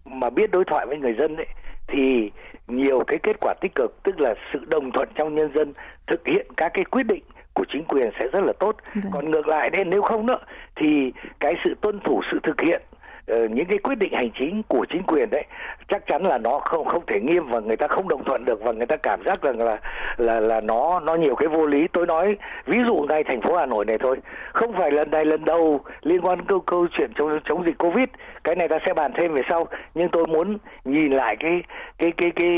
mà 0.05 0.31
biết 0.31 0.51
đối 0.51 0.65
thoại 0.65 0.87
với 0.87 0.99
người 0.99 1.15
dân 1.19 1.37
đấy 1.37 1.47
thì 1.89 2.31
nhiều 2.69 3.05
cái 3.07 3.19
kết 3.23 3.37
quả 3.41 3.55
tích 3.61 3.75
cực 3.75 4.03
tức 4.03 4.21
là 4.21 4.35
sự 4.53 4.65
đồng 4.69 4.93
thuận 4.93 5.09
trong 5.15 5.35
nhân 5.35 5.51
dân 5.55 5.73
thực 6.07 6.27
hiện 6.27 6.47
các 6.57 6.73
cái 6.75 6.85
quyết 6.85 7.03
định 7.03 7.23
của 7.55 7.65
chính 7.73 7.85
quyền 7.85 8.11
sẽ 8.19 8.29
rất 8.33 8.41
là 8.45 8.53
tốt. 8.61 8.77
Đấy. 8.77 9.03
Vâng. 9.05 9.13
Còn 9.13 9.31
ngược 9.31 9.49
lại 9.49 9.71
nên 9.71 9.91
nếu 9.91 10.03
không 10.03 10.27
nữa 10.27 10.39
thì 10.77 11.13
cái 11.41 11.55
sự 11.65 11.75
tuân 11.81 12.01
thủ 12.01 12.21
sự 12.33 12.39
thực 12.43 12.61
hiện 12.61 12.83
Ờ, 12.91 12.96
Ờ, 13.27 13.49
những 13.49 13.67
cái 13.67 13.79
quyết 13.79 13.99
định 13.99 14.13
hành 14.13 14.31
chính 14.39 14.63
của 14.69 14.87
chính 14.89 15.03
quyền 15.03 15.31
đấy, 15.31 15.45
chắc 15.89 16.07
chắn 16.07 16.25
là 16.27 16.39
nó 16.39 16.59
không 16.59 16.85
không 16.87 17.07
thể 17.07 17.21
nghiêm 17.21 17.49
và 17.49 17.61
người 17.61 17.77
ta 17.77 17.87
không 17.87 18.09
đồng 18.09 18.25
thuận 18.25 18.45
được 18.45 18.61
và 18.63 18.73
người 18.73 18.87
ta 18.87 18.97
cảm 18.97 19.23
giác 19.25 19.43
rằng 19.43 19.59
là 19.59 19.79
là 20.17 20.41
là 20.41 20.61
nó 20.61 21.01
nó 21.01 21.15
nhiều 21.15 21.35
cái 21.35 21.49
vô 21.49 21.67
lý. 21.67 21.89
Tôi 21.93 22.07
nói 22.07 22.37
ví 22.67 22.79
dụ 22.87 22.95
ngay 23.09 23.25
thành 23.25 23.41
phố 23.41 23.57
Hà 23.57 23.67
Nội 23.67 23.85
này 23.85 23.99
thôi, 23.99 24.17
không 24.53 24.73
phải 24.73 24.91
lần 24.91 25.11
này 25.11 25.25
lần 25.25 25.45
đầu 25.45 25.81
liên 26.03 26.21
quan 26.21 26.45
câu 26.45 26.61
câu 26.61 26.87
chuyện 26.93 27.11
chống 27.15 27.41
chống 27.45 27.65
dịch 27.65 27.79
Covid, 27.79 28.09
cái 28.45 28.55
này 28.55 28.69
ta 28.69 28.79
sẽ 28.87 28.95
bàn 28.95 29.13
thêm 29.15 29.35
về 29.35 29.43
sau. 29.49 29.67
Nhưng 29.95 30.09
tôi 30.09 30.27
muốn 30.27 30.59
nhìn 30.85 31.13
lại 31.13 31.37
cái 31.37 31.63
cái 31.99 32.13
cái 32.17 32.31
cái 32.31 32.51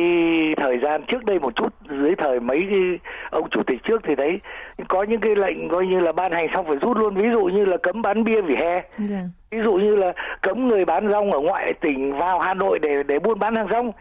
thời 0.57 0.79
gian 0.79 1.03
trước 1.03 1.25
đây 1.25 1.39
một 1.39 1.57
chút, 1.57 1.73
dưới 1.91 2.15
thời 2.19 2.41
mấy 2.41 2.67
cái 2.71 2.99
ông 3.31 3.49
chủ 3.51 3.63
tịch 3.67 3.81
trước 3.85 4.03
thì 4.05 4.15
thấy 4.15 4.41
có 4.89 5.03
những 5.03 5.21
cái 5.21 5.37
lệnh 5.37 5.69
coi 5.69 5.87
như 5.87 6.01
là 6.01 6.13
ban 6.13 6.33
hành 6.33 6.49
xong 6.55 6.67
phải 6.67 6.77
rút 6.77 6.97
luôn. 6.97 7.15
Ví 7.15 7.29
dụ 7.33 7.45
như 7.45 7.65
là 7.65 7.77
cấm 7.77 8.03
bán 8.03 8.25
bia 8.25 8.41
vỉa 8.41 8.57
hè. 8.57 8.73
Yeah. 8.73 9.25
Ví 9.51 9.59
dụ 9.65 9.73
như 9.73 9.97
là 9.97 10.13
cấm 10.43 10.69
người 10.69 10.85
bán 10.85 11.11
rong 11.11 11.33
ở 11.33 11.41
ngoại 11.41 11.73
tỉnh 11.81 12.19
vào 12.19 12.39
Hà 12.39 12.55
Nội 12.55 12.79
để 12.79 13.03
để 13.03 13.19
buôn 13.19 13.39
bán 13.39 13.57
hàng 13.57 13.69
rong 13.71 13.93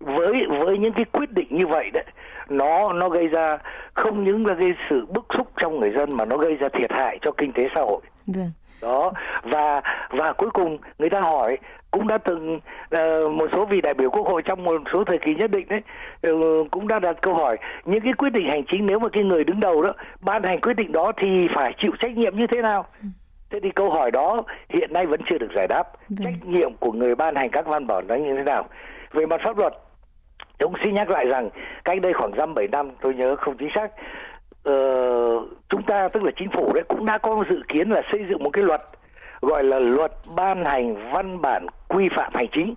với 0.00 0.32
với 0.48 0.78
những 0.78 0.92
cái 0.92 1.04
quyết 1.12 1.32
định 1.32 1.48
như 1.50 1.66
vậy 1.66 1.90
đấy 1.90 2.04
nó 2.48 2.92
nó 2.92 3.08
gây 3.08 3.28
ra 3.28 3.58
không 3.94 4.24
những 4.24 4.46
là 4.46 4.54
gây 4.54 4.74
sự 4.90 5.06
bức 5.06 5.26
xúc 5.36 5.48
trong 5.56 5.80
người 5.80 5.92
dân 5.96 6.08
mà 6.16 6.24
nó 6.24 6.36
gây 6.36 6.54
ra 6.54 6.68
thiệt 6.68 6.92
hại 6.92 7.18
cho 7.22 7.30
kinh 7.32 7.52
tế 7.52 7.68
xã 7.74 7.80
hội 7.80 8.00
yeah. 8.36 8.36
Dạ. 8.36 8.44
đó 8.88 9.12
và 9.42 9.82
và 10.10 10.32
cuối 10.32 10.50
cùng 10.50 10.78
người 10.98 11.10
ta 11.10 11.20
hỏi 11.20 11.58
cũng 11.90 12.08
đã 12.08 12.18
từng 12.18 12.56
uh, 12.56 13.32
một 13.32 13.50
số 13.52 13.64
vị 13.64 13.80
đại 13.80 13.94
biểu 13.94 14.10
quốc 14.10 14.26
hội 14.26 14.42
trong 14.42 14.64
một 14.64 14.82
số 14.92 15.04
thời 15.04 15.18
kỳ 15.18 15.34
nhất 15.34 15.50
định 15.50 15.66
đấy 15.68 15.82
uh, 16.32 16.70
cũng 16.70 16.88
đã 16.88 16.98
đặt 16.98 17.16
câu 17.22 17.34
hỏi 17.34 17.56
những 17.84 18.00
cái 18.00 18.12
quyết 18.12 18.30
định 18.30 18.48
hành 18.48 18.64
chính 18.70 18.86
nếu 18.86 18.98
mà 18.98 19.08
cái 19.08 19.24
người 19.24 19.44
đứng 19.44 19.60
đầu 19.60 19.82
đó 19.82 19.92
ban 20.20 20.42
hành 20.42 20.60
quyết 20.60 20.74
định 20.74 20.92
đó 20.92 21.12
thì 21.16 21.48
phải 21.54 21.74
chịu 21.78 21.92
trách 22.00 22.16
nhiệm 22.16 22.36
như 22.36 22.46
thế 22.46 22.62
nào 22.62 22.86
ừ. 23.02 23.08
Thế 23.54 23.60
thì 23.62 23.70
câu 23.70 23.90
hỏi 23.90 24.10
đó 24.10 24.42
hiện 24.68 24.92
nay 24.92 25.06
vẫn 25.06 25.20
chưa 25.26 25.38
được 25.38 25.50
giải 25.56 25.66
đáp 25.68 25.82
Được. 26.08 26.16
Vâng. 26.18 26.24
trách 26.24 26.48
nhiệm 26.48 26.76
của 26.76 26.92
người 26.92 27.14
ban 27.14 27.34
hành 27.36 27.50
các 27.50 27.66
văn 27.66 27.86
bản 27.86 28.06
đó 28.06 28.14
như 28.14 28.36
thế 28.36 28.42
nào 28.42 28.64
về 29.12 29.26
mặt 29.26 29.40
pháp 29.44 29.58
luật 29.58 29.72
tôi 30.58 30.68
cũng 30.68 30.80
xin 30.84 30.94
nhắc 30.94 31.10
lại 31.10 31.26
rằng 31.26 31.50
cách 31.84 32.00
đây 32.02 32.12
khoảng 32.12 32.32
dăm 32.36 32.54
bảy 32.54 32.68
năm 32.68 32.90
tôi 33.00 33.14
nhớ 33.14 33.36
không 33.36 33.56
chính 33.56 33.68
xác 33.74 33.90
uh, 34.68 35.48
chúng 35.68 35.82
ta 35.86 36.08
tức 36.08 36.22
là 36.22 36.30
chính 36.36 36.50
phủ 36.50 36.72
đấy 36.74 36.84
cũng 36.88 37.06
đã 37.06 37.18
có 37.18 37.44
dự 37.50 37.62
kiến 37.68 37.90
là 37.90 38.02
xây 38.12 38.24
dựng 38.28 38.42
một 38.42 38.50
cái 38.52 38.64
luật 38.64 38.82
gọi 39.40 39.64
là 39.64 39.78
luật 39.78 40.12
ban 40.36 40.64
hành 40.64 41.12
văn 41.12 41.40
bản 41.40 41.66
quy 41.88 42.08
phạm 42.16 42.32
hành 42.34 42.48
chính 42.52 42.74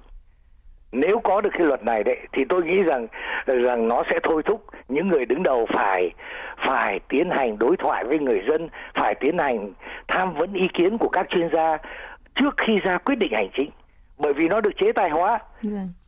nếu 0.92 1.20
có 1.24 1.42
được 1.42 1.50
cái 1.54 1.68
luật 1.68 1.84
này 1.84 2.04
đấy 2.04 2.18
thì 2.34 2.44
tôi 2.50 2.64
nghĩ 2.66 2.84
rằng 2.84 3.08
rằng 3.46 3.88
nó 3.88 4.04
sẽ 4.10 4.20
thôi 4.24 4.44
thúc 4.46 4.66
những 4.88 5.08
người 5.08 5.26
đứng 5.26 5.44
đầu 5.44 5.68
phải 5.74 6.12
phải 6.68 7.00
tiến 7.10 7.30
hành 7.30 7.60
đối 7.60 7.78
thoại 7.78 8.04
với 8.04 8.20
người 8.20 8.42
dân 8.50 8.70
phải 8.94 9.16
tiến 9.16 9.38
hành 9.38 9.74
tham 10.08 10.34
vấn 10.34 10.54
ý 10.54 10.68
kiến 10.74 10.98
của 10.98 11.10
các 11.10 11.28
chuyên 11.30 11.50
gia 11.54 11.78
trước 12.36 12.56
khi 12.58 12.80
ra 12.80 12.98
quyết 12.98 13.16
định 13.16 13.32
hành 13.34 13.50
chính 13.58 13.70
bởi 14.20 14.34
vì 14.34 14.48
nó 14.48 14.62
được 14.62 14.78
chế 14.78 14.92
tài 14.92 15.10
hóa 15.10 15.30
yeah. 15.30 15.42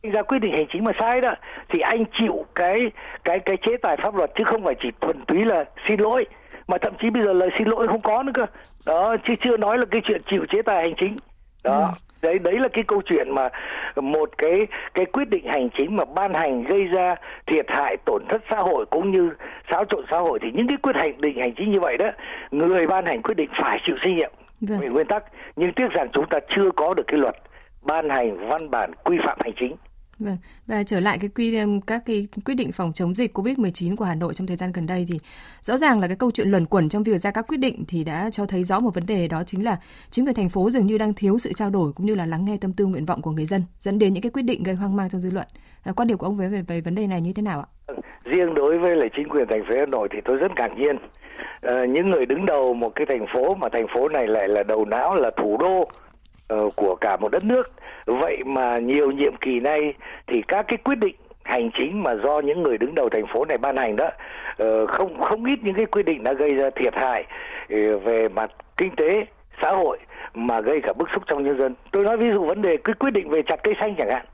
Vâng. 0.02 0.12
ra 0.12 0.22
quyết 0.22 0.38
định 0.38 0.52
hành 0.52 0.66
chính 0.72 0.84
mà 0.84 0.92
sai 0.98 1.20
đó 1.20 1.34
thì 1.68 1.80
anh 1.80 2.04
chịu 2.18 2.44
cái 2.54 2.90
cái 3.24 3.38
cái 3.38 3.56
chế 3.56 3.76
tài 3.82 3.96
pháp 3.96 4.14
luật 4.14 4.30
chứ 4.38 4.44
không 4.44 4.64
phải 4.64 4.74
chỉ 4.82 4.88
thuần 5.00 5.24
túy 5.26 5.44
là 5.44 5.64
xin 5.88 6.00
lỗi 6.00 6.26
mà 6.68 6.78
thậm 6.78 6.92
chí 7.02 7.10
bây 7.10 7.22
giờ 7.22 7.32
lời 7.32 7.50
xin 7.58 7.68
lỗi 7.68 7.88
không 7.88 8.00
có 8.00 8.22
nữa 8.22 8.32
cơ 8.34 8.46
đó 8.86 9.16
chứ 9.26 9.34
chưa 9.44 9.56
nói 9.56 9.78
là 9.78 9.84
cái 9.90 10.00
chuyện 10.04 10.20
chịu 10.30 10.46
chế 10.50 10.62
tài 10.62 10.82
hành 10.82 10.94
chính 10.96 11.16
đó 11.64 11.80
ừ. 11.80 12.09
Đấy 12.22 12.38
đấy 12.38 12.58
là 12.58 12.68
cái 12.68 12.84
câu 12.88 13.02
chuyện 13.06 13.34
mà 13.34 13.48
một 13.96 14.30
cái 14.38 14.66
cái 14.94 15.04
quyết 15.06 15.28
định 15.28 15.46
hành 15.46 15.68
chính 15.78 15.96
mà 15.96 16.04
ban 16.04 16.34
hành 16.34 16.64
gây 16.64 16.84
ra 16.84 17.14
thiệt 17.46 17.66
hại 17.68 17.96
tổn 18.06 18.22
thất 18.28 18.42
xã 18.50 18.56
hội 18.56 18.86
cũng 18.90 19.10
như 19.10 19.30
xáo 19.70 19.84
trộn 19.84 20.04
xã 20.10 20.18
hội 20.18 20.38
thì 20.42 20.48
những 20.54 20.68
cái 20.68 20.76
quyết 20.82 20.92
định 21.18 21.38
hành 21.38 21.54
chính 21.56 21.72
như 21.72 21.80
vậy 21.80 21.96
đó 21.96 22.10
người 22.50 22.86
ban 22.86 23.06
hành 23.06 23.22
quyết 23.22 23.34
định 23.34 23.50
phải 23.62 23.80
chịu 23.86 23.96
trách 24.02 24.10
nhiệm 24.16 24.30
vâng. 24.60 24.80
về 24.80 24.88
nguyên 24.88 25.06
tắc 25.06 25.24
nhưng 25.56 25.72
tiếc 25.72 25.90
rằng 25.90 26.08
chúng 26.12 26.26
ta 26.30 26.38
chưa 26.56 26.70
có 26.76 26.94
được 26.94 27.06
cái 27.06 27.18
luật 27.18 27.36
ban 27.82 28.10
hành 28.10 28.48
văn 28.48 28.70
bản 28.70 28.90
quy 29.04 29.18
phạm 29.26 29.38
hành 29.40 29.52
chính 29.56 29.76
Vâng. 30.20 30.36
Và 30.66 30.82
trở 30.82 31.00
lại 31.00 31.18
cái 31.20 31.30
quy 31.34 31.58
um, 31.58 31.80
các 31.80 32.02
cái 32.06 32.26
quyết 32.44 32.54
định 32.54 32.72
phòng 32.72 32.92
chống 32.92 33.14
dịch 33.14 33.38
Covid-19 33.38 33.96
của 33.96 34.04
Hà 34.04 34.14
Nội 34.14 34.34
trong 34.34 34.46
thời 34.46 34.56
gian 34.56 34.72
gần 34.72 34.86
đây 34.86 35.06
thì 35.08 35.18
rõ 35.60 35.78
ràng 35.78 36.00
là 36.00 36.06
cái 36.06 36.16
câu 36.16 36.30
chuyện 36.30 36.48
luẩn 36.48 36.66
quẩn 36.66 36.88
trong 36.88 37.02
việc 37.02 37.18
ra 37.18 37.30
các 37.30 37.46
quyết 37.48 37.56
định 37.56 37.84
thì 37.88 38.04
đã 38.04 38.30
cho 38.32 38.46
thấy 38.46 38.64
rõ 38.64 38.80
một 38.80 38.94
vấn 38.94 39.06
đề 39.06 39.28
đó 39.28 39.42
chính 39.46 39.64
là 39.64 39.76
chính 40.10 40.26
quyền 40.26 40.34
thành 40.34 40.48
phố 40.48 40.70
dường 40.70 40.86
như 40.86 40.98
đang 40.98 41.14
thiếu 41.14 41.38
sự 41.38 41.52
trao 41.52 41.70
đổi 41.70 41.92
cũng 41.92 42.06
như 42.06 42.14
là 42.14 42.26
lắng 42.26 42.44
nghe 42.44 42.56
tâm 42.60 42.72
tư 42.72 42.86
nguyện 42.86 43.04
vọng 43.04 43.22
của 43.22 43.30
người 43.30 43.46
dân 43.46 43.62
dẫn 43.78 43.98
đến 43.98 44.12
những 44.12 44.22
cái 44.22 44.30
quyết 44.30 44.42
định 44.42 44.62
gây 44.62 44.74
hoang 44.74 44.96
mang 44.96 45.08
trong 45.10 45.20
dư 45.20 45.30
luận. 45.30 45.46
À, 45.84 45.92
quan 45.92 46.08
điểm 46.08 46.18
của 46.18 46.26
ông 46.26 46.36
về, 46.36 46.48
về 46.48 46.62
về 46.68 46.80
vấn 46.80 46.94
đề 46.94 47.06
này 47.06 47.20
như 47.20 47.32
thế 47.32 47.42
nào 47.42 47.60
ạ? 47.60 47.68
Vâng. 47.86 48.00
Riêng 48.24 48.54
đối 48.54 48.78
với 48.78 48.96
lại 48.96 49.08
chính 49.16 49.28
quyền 49.28 49.46
thành 49.48 49.62
phố 49.68 49.74
Hà 49.78 49.86
Nội 49.86 50.08
thì 50.12 50.18
tôi 50.24 50.36
rất 50.36 50.52
ngạc 50.56 50.70
nhiên. 50.76 50.96
À, 51.60 51.84
những 51.88 52.10
người 52.10 52.26
đứng 52.26 52.46
đầu 52.46 52.74
một 52.74 52.92
cái 52.94 53.06
thành 53.06 53.26
phố 53.34 53.54
mà 53.54 53.68
thành 53.72 53.86
phố 53.94 54.08
này 54.08 54.26
lại 54.26 54.48
là 54.48 54.62
đầu 54.62 54.84
não 54.84 55.14
là 55.14 55.30
thủ 55.36 55.56
đô 55.60 55.90
Ờ, 56.50 56.68
của 56.76 56.94
cả 57.00 57.16
một 57.16 57.28
đất 57.32 57.44
nước. 57.44 57.70
Vậy 58.06 58.36
mà 58.46 58.78
nhiều 58.78 59.10
nhiệm 59.10 59.36
kỳ 59.36 59.60
nay 59.60 59.94
thì 60.26 60.42
các 60.48 60.64
cái 60.68 60.76
quyết 60.76 60.94
định 60.94 61.14
hành 61.44 61.70
chính 61.78 62.02
mà 62.02 62.14
do 62.14 62.40
những 62.40 62.62
người 62.62 62.78
đứng 62.78 62.94
đầu 62.94 63.08
thành 63.08 63.26
phố 63.26 63.44
này 63.44 63.58
ban 63.58 63.76
hành 63.76 63.96
đó 63.96 64.10
ờ, 64.56 64.86
không 64.86 65.20
không 65.20 65.44
ít 65.44 65.58
những 65.62 65.74
cái 65.74 65.86
quyết 65.86 66.02
định 66.02 66.22
đã 66.24 66.32
gây 66.32 66.54
ra 66.54 66.70
thiệt 66.70 66.94
hại 66.94 67.24
ờ, 67.70 67.98
về 67.98 68.28
mặt 68.28 68.50
kinh 68.76 68.96
tế, 68.96 69.26
xã 69.62 69.70
hội 69.70 69.98
mà 70.34 70.60
gây 70.60 70.80
cả 70.80 70.92
bức 70.92 71.08
xúc 71.14 71.22
trong 71.26 71.44
nhân 71.44 71.58
dân. 71.58 71.74
Tôi 71.90 72.04
nói 72.04 72.16
ví 72.16 72.30
dụ 72.32 72.44
vấn 72.44 72.62
đề 72.62 72.76
cái 72.84 72.94
quyết 72.98 73.10
định 73.10 73.28
về 73.28 73.42
chặt 73.42 73.56
cây 73.62 73.74
xanh 73.80 73.94
chẳng 73.98 74.10
hạn, 74.10 74.26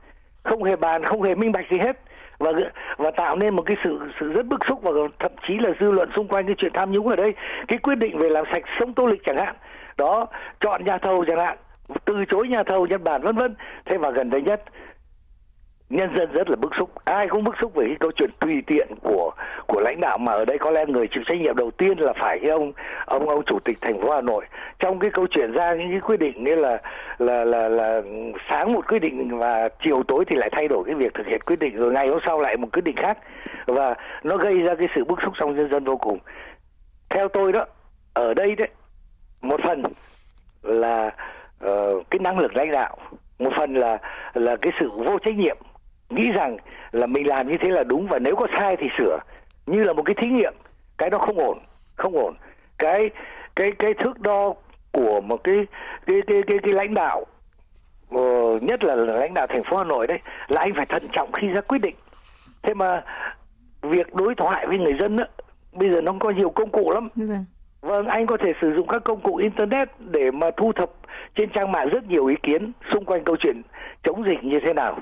không 0.43 0.63
hề 0.63 0.75
bàn, 0.75 1.03
không 1.03 1.21
hề 1.21 1.35
minh 1.35 1.51
bạch 1.51 1.65
gì 1.71 1.77
hết. 1.77 1.99
Và 2.39 2.51
và 2.97 3.11
tạo 3.11 3.35
nên 3.35 3.55
một 3.55 3.63
cái 3.65 3.77
sự 3.83 3.99
sự 4.19 4.33
rất 4.33 4.45
bức 4.45 4.59
xúc 4.67 4.81
và 4.81 4.91
thậm 5.19 5.31
chí 5.47 5.57
là 5.57 5.69
dư 5.79 5.91
luận 5.91 6.09
xung 6.15 6.27
quanh 6.27 6.45
cái 6.45 6.55
chuyện 6.57 6.71
tham 6.73 6.91
nhũng 6.91 7.07
ở 7.07 7.15
đây. 7.15 7.33
Cái 7.67 7.77
quyết 7.77 7.95
định 7.95 8.17
về 8.17 8.29
làm 8.29 8.45
sạch 8.51 8.63
sông 8.79 8.93
tô 8.93 9.05
lịch 9.05 9.23
chẳng 9.25 9.37
hạn, 9.37 9.55
đó, 9.97 10.25
chọn 10.59 10.85
nhà 10.85 10.97
thầu 10.97 11.25
chẳng 11.27 11.39
hạn 11.39 11.57
từ 12.05 12.25
chối 12.27 12.47
nhà 12.47 12.63
thầu, 12.63 12.87
nhật 12.87 13.01
bản, 13.01 13.21
vân 13.21 13.35
vân. 13.35 13.55
Thế 13.85 13.97
và 13.97 14.11
gần 14.11 14.29
đây 14.29 14.41
nhất, 14.41 14.63
nhân 15.89 16.09
dân 16.17 16.31
rất 16.31 16.49
là 16.49 16.55
bức 16.55 16.71
xúc. 16.77 16.89
Ai 17.05 17.27
cũng 17.27 17.43
bức 17.43 17.55
xúc 17.61 17.75
về 17.75 17.85
cái 17.87 17.97
câu 17.99 18.11
chuyện 18.15 18.29
tùy 18.39 18.63
tiện 18.67 18.87
của 19.01 19.31
của 19.67 19.79
lãnh 19.79 19.99
đạo 20.01 20.17
mà 20.17 20.31
ở 20.31 20.45
đây 20.45 20.57
có 20.57 20.71
lẽ 20.71 20.85
người 20.87 21.07
chịu 21.07 21.23
trách 21.27 21.37
nhiệm 21.41 21.55
đầu 21.55 21.71
tiên 21.71 21.99
là 21.99 22.13
phải 22.13 22.39
cái 22.41 22.51
ông 22.51 22.71
ông 23.05 23.29
ông 23.29 23.43
chủ 23.45 23.59
tịch 23.65 23.77
thành 23.81 24.01
phố 24.01 24.11
hà 24.11 24.21
nội. 24.21 24.45
Trong 24.79 24.99
cái 24.99 25.11
câu 25.13 25.27
chuyện 25.31 25.51
ra 25.51 25.75
những 25.75 25.91
cái 25.91 25.99
quyết 25.99 26.19
định 26.19 26.43
như 26.43 26.55
là 26.55 26.81
là 27.17 27.45
là 27.45 27.69
là 27.69 28.01
sáng 28.49 28.73
một 28.73 28.87
quyết 28.87 28.99
định 28.99 29.37
và 29.37 29.69
chiều 29.83 30.03
tối 30.07 30.25
thì 30.27 30.35
lại 30.35 30.49
thay 30.51 30.67
đổi 30.67 30.83
cái 30.85 30.95
việc 30.95 31.13
thực 31.13 31.27
hiện 31.27 31.41
quyết 31.45 31.59
định, 31.59 31.77
rồi 31.77 31.91
ngày 31.91 32.07
hôm 32.07 32.19
sau 32.25 32.41
lại 32.41 32.57
một 32.57 32.67
quyết 32.73 32.83
định 32.83 32.95
khác. 32.95 33.17
Và 33.65 33.95
nó 34.23 34.37
gây 34.37 34.61
ra 34.61 34.75
cái 34.75 34.87
sự 34.95 35.03
bức 35.03 35.19
xúc 35.23 35.33
trong 35.39 35.55
nhân 35.55 35.69
dân 35.69 35.83
vô 35.83 35.97
cùng. 35.97 36.19
Theo 37.09 37.27
tôi 37.27 37.51
đó, 37.51 37.65
ở 38.13 38.33
đây 38.33 38.55
đấy, 38.55 38.67
một 39.41 39.59
phần 39.63 39.83
là 40.63 41.11
uh, 41.65 42.09
cái 42.09 42.19
năng 42.19 42.39
lực 42.39 42.55
lãnh 42.55 42.71
đạo 42.71 42.97
một 43.39 43.49
phần 43.57 43.73
là 43.73 43.97
là 44.33 44.55
cái 44.61 44.71
sự 44.79 44.89
vô 44.91 45.19
trách 45.19 45.35
nhiệm 45.35 45.57
nghĩ 46.09 46.31
rằng 46.31 46.57
là 46.91 47.05
mình 47.05 47.27
làm 47.27 47.47
như 47.47 47.57
thế 47.61 47.69
là 47.69 47.83
đúng 47.83 48.07
và 48.07 48.19
nếu 48.19 48.35
có 48.35 48.47
sai 48.59 48.77
thì 48.79 48.87
sửa 48.97 49.19
như 49.65 49.83
là 49.83 49.93
một 49.93 50.03
cái 50.05 50.15
thí 50.21 50.27
nghiệm 50.27 50.53
cái 50.97 51.09
đó 51.09 51.17
không 51.17 51.37
ổn 51.37 51.59
không 51.97 52.15
ổn. 52.15 52.35
Cái 52.77 53.09
cái 53.55 53.71
cái 53.79 53.93
thước 53.93 54.19
đo 54.19 54.53
của 54.91 55.21
một 55.21 55.43
cái 55.43 55.55
cái 56.05 56.21
cái 56.27 56.41
cái, 56.47 56.57
cái 56.63 56.73
lãnh 56.73 56.93
đạo 56.93 57.25
ờ, 58.09 58.59
nhất 58.61 58.83
là 58.83 58.95
lãnh 58.95 59.33
đạo 59.33 59.47
thành 59.47 59.63
phố 59.63 59.77
Hà 59.77 59.83
Nội 59.83 60.07
đấy 60.07 60.19
là 60.47 60.61
anh 60.61 60.73
phải 60.73 60.85
thận 60.85 61.07
trọng 61.11 61.31
khi 61.31 61.47
ra 61.47 61.61
quyết 61.61 61.81
định. 61.81 61.95
Thế 62.61 62.73
mà 62.73 63.03
việc 63.81 64.15
đối 64.15 64.35
thoại 64.35 64.67
với 64.67 64.77
người 64.77 64.93
dân 64.99 65.17
đó 65.17 65.25
bây 65.73 65.89
giờ 65.89 66.01
nó 66.01 66.13
có 66.19 66.29
nhiều 66.29 66.49
công 66.49 66.69
cụ 66.69 66.91
lắm. 66.91 67.09
Vâng 67.15 67.45
vâng. 67.87 68.07
anh 68.07 68.25
có 68.25 68.37
thể 68.37 68.53
sử 68.61 68.73
dụng 68.75 68.87
các 68.87 69.03
công 69.03 69.19
cụ 69.19 69.35
internet 69.35 69.89
để 69.99 70.31
mà 70.31 70.51
thu 70.57 70.71
thập 70.73 70.89
trên 71.35 71.49
trang 71.49 71.71
mạng 71.71 71.89
rất 71.89 72.09
nhiều 72.09 72.25
ý 72.25 72.35
kiến 72.43 72.71
xung 72.91 73.05
quanh 73.05 73.23
câu 73.23 73.35
chuyện 73.39 73.61
chống 74.03 74.23
dịch 74.25 74.43
như 74.43 74.59
thế 74.59 74.73
nào 74.73 74.97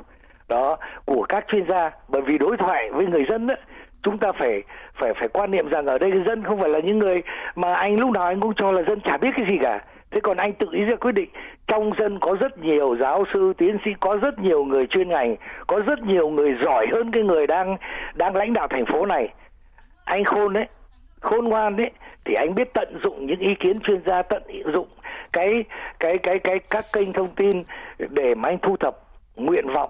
đó 0.47 0.77
của 1.05 1.25
các 1.29 1.45
chuyên 1.47 1.65
gia 1.67 1.91
bởi 2.07 2.21
vì 2.21 2.37
đối 2.37 2.57
thoại 2.57 2.91
với 2.91 3.05
người 3.05 3.25
dân 3.29 3.47
đó, 3.47 3.55
chúng 4.03 4.17
ta 4.17 4.31
phải 4.31 4.63
phải 4.99 5.13
phải 5.19 5.27
quan 5.27 5.51
niệm 5.51 5.69
rằng 5.69 5.85
ở 5.85 5.97
đây 5.97 6.11
dân 6.25 6.43
không 6.43 6.59
phải 6.59 6.69
là 6.69 6.79
những 6.79 6.99
người 6.99 7.21
mà 7.55 7.73
anh 7.73 7.99
lúc 7.99 8.11
nào 8.11 8.23
anh 8.23 8.39
cũng 8.39 8.53
cho 8.55 8.71
là 8.71 8.81
dân 8.87 8.99
chả 9.01 9.17
biết 9.17 9.29
cái 9.37 9.45
gì 9.49 9.57
cả 9.61 9.81
thế 10.11 10.19
còn 10.23 10.37
anh 10.37 10.53
tự 10.53 10.67
ý 10.71 10.83
ra 10.83 10.95
quyết 10.95 11.11
định 11.11 11.29
trong 11.67 11.91
dân 11.99 12.19
có 12.19 12.35
rất 12.39 12.57
nhiều 12.57 12.95
giáo 12.99 13.23
sư 13.33 13.53
tiến 13.57 13.77
sĩ 13.85 13.91
có 13.99 14.17
rất 14.21 14.39
nhiều 14.39 14.63
người 14.65 14.87
chuyên 14.87 15.09
ngành 15.09 15.35
có 15.67 15.79
rất 15.85 15.99
nhiều 15.99 16.29
người 16.29 16.55
giỏi 16.65 16.87
hơn 16.91 17.11
cái 17.11 17.23
người 17.23 17.47
đang 17.47 17.77
đang 18.13 18.35
lãnh 18.35 18.53
đạo 18.53 18.67
thành 18.69 18.85
phố 18.85 19.05
này 19.05 19.33
anh 20.05 20.23
khôn 20.23 20.53
đấy 20.53 20.65
khôn 21.21 21.45
ngoan 21.45 21.75
đấy 21.75 21.91
thì 22.25 22.33
anh 22.33 22.55
biết 22.55 22.73
tận 22.73 22.99
dụng 23.03 23.25
những 23.25 23.39
ý 23.39 23.55
kiến 23.59 23.79
chuyên 23.79 24.01
gia 24.05 24.21
tận 24.21 24.43
dụng 24.73 24.87
cái 25.33 25.63
cái 25.99 26.17
cái 26.23 26.39
cái 26.39 26.59
các 26.69 26.85
kênh 26.93 27.13
thông 27.13 27.29
tin 27.35 27.63
để 28.09 28.35
mà 28.35 28.49
anh 28.49 28.57
thu 28.61 28.77
thập 28.77 28.97
nguyện 29.35 29.65
vọng 29.73 29.89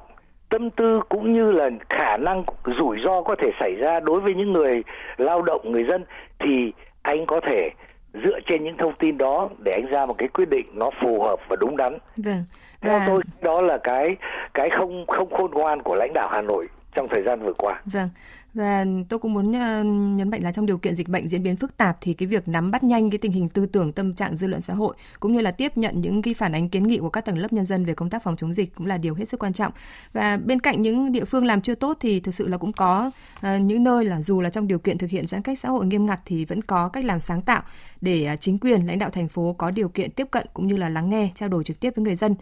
tâm 0.50 0.70
tư 0.70 1.02
cũng 1.10 1.34
như 1.34 1.52
là 1.52 1.70
khả 1.90 2.18
năng 2.18 2.44
rủi 2.80 2.98
ro 3.06 3.22
có 3.22 3.36
thể 3.40 3.52
xảy 3.60 3.76
ra 3.76 4.00
đối 4.00 4.20
với 4.20 4.34
những 4.36 4.54
người 4.54 4.84
lao 5.18 5.42
động 5.42 5.72
người 5.72 5.86
dân 5.90 6.06
thì 6.40 6.74
anh 7.02 7.26
có 7.26 7.40
thể 7.44 7.70
dựa 8.14 8.40
trên 8.48 8.64
những 8.64 8.78
thông 8.78 8.94
tin 9.00 9.18
đó 9.18 9.50
để 9.66 9.72
anh 9.72 9.86
ra 9.92 10.06
một 10.06 10.16
cái 10.18 10.28
quyết 10.28 10.50
định 10.50 10.66
nó 10.74 10.90
phù 11.02 11.24
hợp 11.24 11.40
và 11.48 11.56
đúng 11.56 11.78
đắn. 11.78 11.98
Vâng. 12.18 12.44
Theo 12.82 13.00
tôi 13.08 13.22
đó 13.42 13.62
là 13.62 13.78
cái 13.84 14.16
cái 14.54 14.70
không 14.70 15.06
không 15.08 15.30
khôn 15.34 15.52
ngoan 15.52 15.82
của 15.82 15.96
lãnh 15.96 16.14
đạo 16.14 16.30
Hà 16.32 16.42
Nội 16.42 16.68
trong 16.94 17.08
thời 17.08 17.22
gian 17.22 17.40
vừa 17.40 17.54
qua. 17.54 17.82
Vâng. 17.94 18.10
Và 18.56 18.86
tôi 19.10 19.20
cũng 19.20 19.34
muốn 19.34 19.54
ờ, 19.54 19.84
nhấn 19.84 20.30
mạnh 20.30 20.44
là 20.44 20.52
trong 20.52 20.66
điều 20.66 20.78
kiện 20.78 20.96
dịch 20.96 21.08
bệnh 21.08 21.30
diễn 21.30 21.44
biến 21.44 21.56
phức 21.56 21.78
tạp 21.78 21.98
thì 22.02 22.14
cái 22.14 22.28
việc 22.28 22.48
nắm 22.48 22.72
bắt 22.72 22.84
nhanh 22.84 23.10
cái 23.10 23.20
tình 23.20 23.32
hình 23.32 23.50
tư 23.50 23.66
tưởng, 23.66 23.92
tâm 23.92 24.14
trạng 24.14 24.38
dư 24.38 24.48
luận 24.48 24.62
xã 24.62 24.74
hội 24.74 24.96
cũng 25.20 25.34
như 25.34 25.42
là 25.42 25.52
tiếp 25.52 25.78
nhận 25.78 26.02
những 26.02 26.22
cái 26.22 26.34
phản 26.34 26.52
ánh 26.52 26.70
kiến 26.70 26.84
nghị 26.84 26.98
của 26.98 27.10
các 27.10 27.26
tầng 27.26 27.38
lớp 27.38 27.54
nhân 27.54 27.66
dân 27.66 27.86
về 27.86 27.94
công 27.94 28.10
tác 28.10 28.24
phòng 28.24 28.36
chống 28.36 28.54
dịch 28.54 28.76
cũng 28.76 28.88
là 28.88 28.98
điều 28.98 29.16
hết 29.16 29.30
sức 29.30 29.40
quan 29.40 29.54
trọng. 29.54 29.74
Và 30.14 30.38
bên 30.38 30.60
cạnh 30.60 30.82
những 30.82 31.12
địa 31.12 31.26
phương 31.26 31.46
làm 31.46 31.62
chưa 31.62 31.76
tốt 31.76 31.98
thì 32.00 32.20
thực 32.20 32.36
sự 32.36 32.48
là 32.48 32.58
cũng 32.58 32.74
có 32.74 33.12
ờ, 33.42 33.58
những 33.58 33.84
nơi 33.84 34.06
là 34.06 34.22
dù 34.22 34.42
là 34.42 34.50
trong 34.50 34.68
điều 34.68 34.80
kiện 34.80 34.98
thực 34.98 35.10
hiện 35.10 35.28
giãn 35.28 35.42
cách 35.42 35.60
xã 35.60 35.70
hội 35.70 35.86
nghiêm 35.86 36.06
ngặt 36.06 36.20
thì 36.26 36.46
vẫn 36.46 36.62
có 36.62 36.90
cách 36.90 37.06
làm 37.06 37.20
sáng 37.20 37.42
tạo 37.42 37.62
để 38.02 38.26
à, 38.26 38.36
chính 38.36 38.60
quyền, 38.60 38.88
lãnh 38.88 39.00
đạo 39.00 39.10
thành 39.10 39.28
phố 39.28 39.56
có 39.58 39.72
điều 39.72 39.90
kiện 39.90 40.12
tiếp 40.12 40.28
cận 40.32 40.48
cũng 40.54 40.68
như 40.68 40.78
là 40.78 40.90
lắng 40.90 41.10
nghe, 41.10 41.30
trao 41.36 41.50
đổi 41.50 41.64
trực 41.64 41.80
tiếp 41.80 41.94
với 41.96 42.06
người 42.06 42.16
dân. 42.16 42.36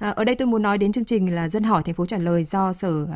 Ờ, 0.00 0.12
ở 0.16 0.24
đây 0.24 0.34
tôi 0.34 0.46
muốn 0.46 0.62
nói 0.62 0.78
đến 0.78 0.92
chương 0.92 1.04
trình 1.04 1.34
là 1.34 1.48
dân 1.48 1.62
hỏi 1.62 1.82
thành 1.82 1.94
phố 1.94 2.06
trả 2.06 2.18
lời 2.18 2.44
do 2.44 2.72
sở 2.72 3.06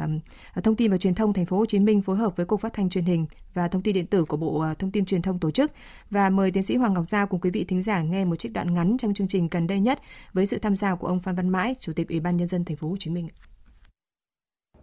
thông 0.62 0.76
tin 0.76 0.90
và 0.90 0.96
truyền 0.96 1.14
thông 1.14 1.32
thành 1.32 1.46
phố 1.46 1.58
Hồ 1.58 1.66
Chí 1.66 1.78
Minh 1.78 2.02
phối 2.02 2.16
hợp 2.16 2.36
với 2.36 2.43
cục 2.44 2.60
phát 2.60 2.72
thanh 2.72 2.88
truyền 2.88 3.04
hình 3.04 3.26
và 3.54 3.68
thông 3.68 3.82
tin 3.82 3.94
điện 3.94 4.06
tử 4.06 4.24
của 4.24 4.36
bộ 4.36 4.64
thông 4.78 4.90
tin 4.90 5.04
truyền 5.04 5.22
thông 5.22 5.38
tổ 5.38 5.50
chức 5.50 5.72
và 6.10 6.30
mời 6.30 6.50
tiến 6.50 6.62
sĩ 6.62 6.76
Hoàng 6.76 6.94
Ngọc 6.94 7.06
Giao 7.06 7.26
cùng 7.26 7.40
quý 7.40 7.50
vị 7.50 7.64
thính 7.64 7.82
giả 7.82 8.02
nghe 8.02 8.24
một 8.24 8.36
trích 8.36 8.52
đoạn 8.52 8.74
ngắn 8.74 8.96
trong 8.98 9.14
chương 9.14 9.28
trình 9.28 9.48
gần 9.50 9.66
đây 9.66 9.80
nhất 9.80 9.98
với 10.32 10.46
sự 10.46 10.58
tham 10.58 10.76
gia 10.76 10.94
của 10.94 11.06
ông 11.06 11.20
Phan 11.20 11.34
Văn 11.34 11.48
Mãi, 11.48 11.74
chủ 11.80 11.92
tịch 11.96 12.08
Ủy 12.08 12.20
ban 12.20 12.36
nhân 12.36 12.48
dân 12.48 12.64
thành 12.64 12.76
phố 12.76 12.88
Hồ 12.88 12.96
Chí 12.98 13.10
Minh. 13.10 13.28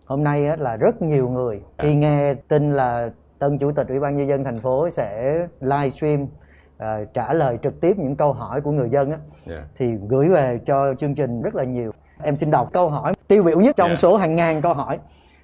Hôm 0.05 0.23
nay 0.23 0.57
là 0.57 0.75
rất 0.75 1.01
nhiều 1.01 1.29
người 1.29 1.61
khi 1.77 1.95
nghe 1.95 2.33
tin 2.33 2.71
là 2.71 3.11
tân 3.39 3.57
chủ 3.57 3.71
tịch 3.75 3.87
Ủy 3.87 3.99
ban 3.99 4.15
nhân 4.15 4.27
dân 4.27 4.43
thành 4.43 4.61
phố 4.61 4.89
sẽ 4.89 5.39
livestream 5.59 6.23
uh, 6.23 7.13
trả 7.13 7.33
lời 7.33 7.57
trực 7.63 7.81
tiếp 7.81 7.97
những 7.97 8.15
câu 8.15 8.33
hỏi 8.33 8.61
của 8.61 8.71
người 8.71 8.89
dân 8.89 9.11
á 9.11 9.17
yeah. 9.45 9.63
thì 9.77 9.91
gửi 10.09 10.29
về 10.29 10.59
cho 10.65 10.93
chương 10.99 11.15
trình 11.15 11.41
rất 11.41 11.55
là 11.55 11.63
nhiều 11.63 11.91
em 12.23 12.35
xin 12.35 12.51
đọc 12.51 12.69
câu 12.73 12.89
hỏi 12.89 13.13
tiêu 13.27 13.43
biểu 13.43 13.59
nhất 13.59 13.75
trong 13.75 13.87
yeah. 13.87 13.99
số 13.99 14.17
hàng 14.17 14.35
ngàn 14.35 14.61
câu 14.61 14.73
hỏi 14.73 14.99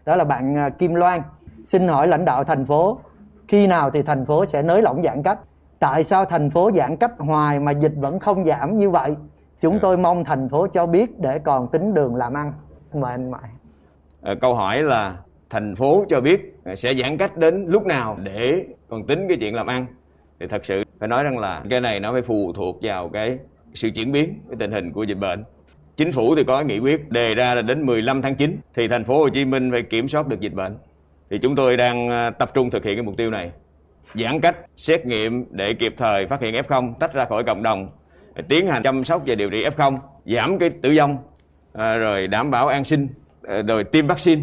đó 0.06 0.16
là 0.16 0.24
bạn 0.24 0.68
uh, 0.68 0.80
Kim 0.80 0.96
Loan 0.96 1.22
xin 1.68 1.88
hỏi 1.88 2.08
lãnh 2.08 2.26
đạo 2.26 2.44
thành 2.44 2.66
phố 2.66 3.00
khi 3.48 3.68
nào 3.68 3.92
thì 3.92 4.02
thành 4.02 4.26
phố 4.26 4.46
sẽ 4.46 4.64
nới 4.64 4.82
lỏng 4.82 5.02
giãn 5.02 5.24
cách? 5.24 5.40
Tại 5.80 6.04
sao 6.04 6.26
thành 6.26 6.50
phố 6.50 6.72
giãn 6.76 6.98
cách 6.98 7.12
hoài 7.18 7.60
mà 7.60 7.72
dịch 7.72 7.92
vẫn 7.96 8.20
không 8.20 8.46
giảm 8.46 8.78
như 8.78 8.90
vậy? 8.90 9.16
Chúng 9.62 9.74
yeah. 9.74 9.82
tôi 9.82 9.98
mong 9.98 10.24
thành 10.24 10.50
phố 10.50 10.68
cho 10.68 10.86
biết 10.86 11.20
để 11.20 11.40
còn 11.40 11.68
tính 11.68 11.94
đường 11.94 12.16
làm 12.16 12.34
ăn. 12.34 12.54
Mời 12.94 13.12
anh 13.12 13.32
mại. 13.32 13.50
À, 14.22 14.34
câu 14.42 14.54
hỏi 14.54 14.84
là 14.84 15.18
thành 15.50 15.76
phố 15.76 16.06
cho 16.10 16.22
biết 16.22 16.60
sẽ 16.76 16.94
giãn 16.94 17.18
cách 17.18 17.38
đến 17.38 17.66
lúc 17.68 17.86
nào 17.86 18.18
để 18.24 18.66
còn 18.90 19.08
tính 19.08 19.26
cái 19.28 19.38
chuyện 19.42 19.56
làm 19.56 19.68
ăn? 19.68 19.86
Thì 20.40 20.48
thật 20.48 20.66
sự 20.66 20.84
phải 21.00 21.08
nói 21.08 21.24
rằng 21.24 21.40
là 21.40 21.64
cái 21.70 21.82
này 21.82 22.00
nó 22.00 22.12
phải 22.12 22.22
phụ 22.22 22.54
thuộc 22.54 22.80
vào 22.82 23.10
cái 23.10 23.38
sự 23.74 23.90
chuyển 23.96 24.12
biến 24.12 24.42
cái 24.50 24.58
tình 24.60 24.72
hình 24.72 24.92
của 24.92 25.04
dịch 25.04 25.20
bệnh. 25.20 25.44
Chính 25.98 26.12
phủ 26.12 26.36
thì 26.36 26.44
có 26.44 26.62
nghị 26.62 26.80
quyết 26.80 27.10
đề 27.10 27.36
ra 27.36 27.56
là 27.56 27.62
đến 27.62 27.86
15 27.86 28.22
tháng 28.22 28.36
9 28.36 28.58
thì 28.76 28.88
thành 28.88 29.04
phố 29.04 29.20
Hồ 29.20 29.30
Chí 29.30 29.46
Minh 29.46 29.72
phải 29.72 29.82
kiểm 29.82 30.08
soát 30.08 30.28
được 30.28 30.40
dịch 30.40 30.54
bệnh 30.54 30.78
thì 31.30 31.38
chúng 31.38 31.56
tôi 31.56 31.78
đang 31.78 32.10
ờ, 32.10 32.30
tập 32.30 32.52
trung 32.54 32.70
thực 32.70 32.84
hiện 32.84 32.96
cái 32.96 33.04
mục 33.04 33.18
tiêu 33.18 33.32
này. 33.32 33.52
Giãn 34.16 34.40
cách 34.42 34.58
xét 34.76 35.06
nghiệm 35.06 35.46
để 35.52 35.74
kịp 35.74 35.94
thời 35.98 36.28
phát 36.28 36.42
hiện 36.42 36.56
F0 36.56 36.94
tách 36.94 37.14
ra 37.14 37.26
khỏi 37.26 37.44
cộng 37.44 37.64
đồng 37.64 37.90
tiến 38.48 38.68
hành 38.68 38.84
chăm 38.84 39.04
sóc 39.04 39.22
và 39.28 39.36
điều 39.36 39.50
trị 39.50 39.66
F0 39.66 39.98
giảm 40.26 40.60
cái 40.60 40.70
tử 40.70 40.94
vong 40.98 41.18
ờ, 41.74 41.98
rồi 41.98 42.28
đảm 42.28 42.52
bảo 42.52 42.68
an 42.68 42.86
sinh 42.86 43.08
ờ, 43.44 43.62
rồi 43.62 43.84
tiêm 43.84 44.08
vaccine. 44.08 44.42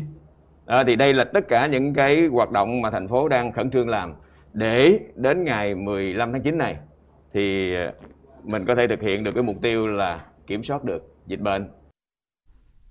À, 0.66 0.84
thì 0.84 0.96
đây 0.96 1.14
là 1.14 1.24
tất 1.24 1.48
cả 1.48 1.66
những 1.66 1.94
cái 1.94 2.26
hoạt 2.26 2.50
động 2.50 2.82
mà 2.82 2.90
thành 2.90 3.08
phố 3.08 3.28
đang 3.28 3.52
khẩn 3.52 3.70
trương 3.70 3.88
làm 3.88 4.14
để 4.52 4.98
đến 5.14 5.44
ngày 5.44 5.74
15 5.74 6.32
tháng 6.32 6.42
9 6.42 6.58
này 6.58 6.76
thì 7.32 7.74
mình 8.44 8.64
có 8.64 8.74
thể 8.74 8.86
thực 8.86 9.00
hiện 9.02 9.24
được 9.24 9.30
cái 9.34 9.42
mục 9.42 9.56
tiêu 9.62 9.86
là 9.86 10.24
kiểm 10.46 10.62
soát 10.62 10.84
được 10.84 11.14
dịch 11.26 11.40
bệnh. 11.40 11.68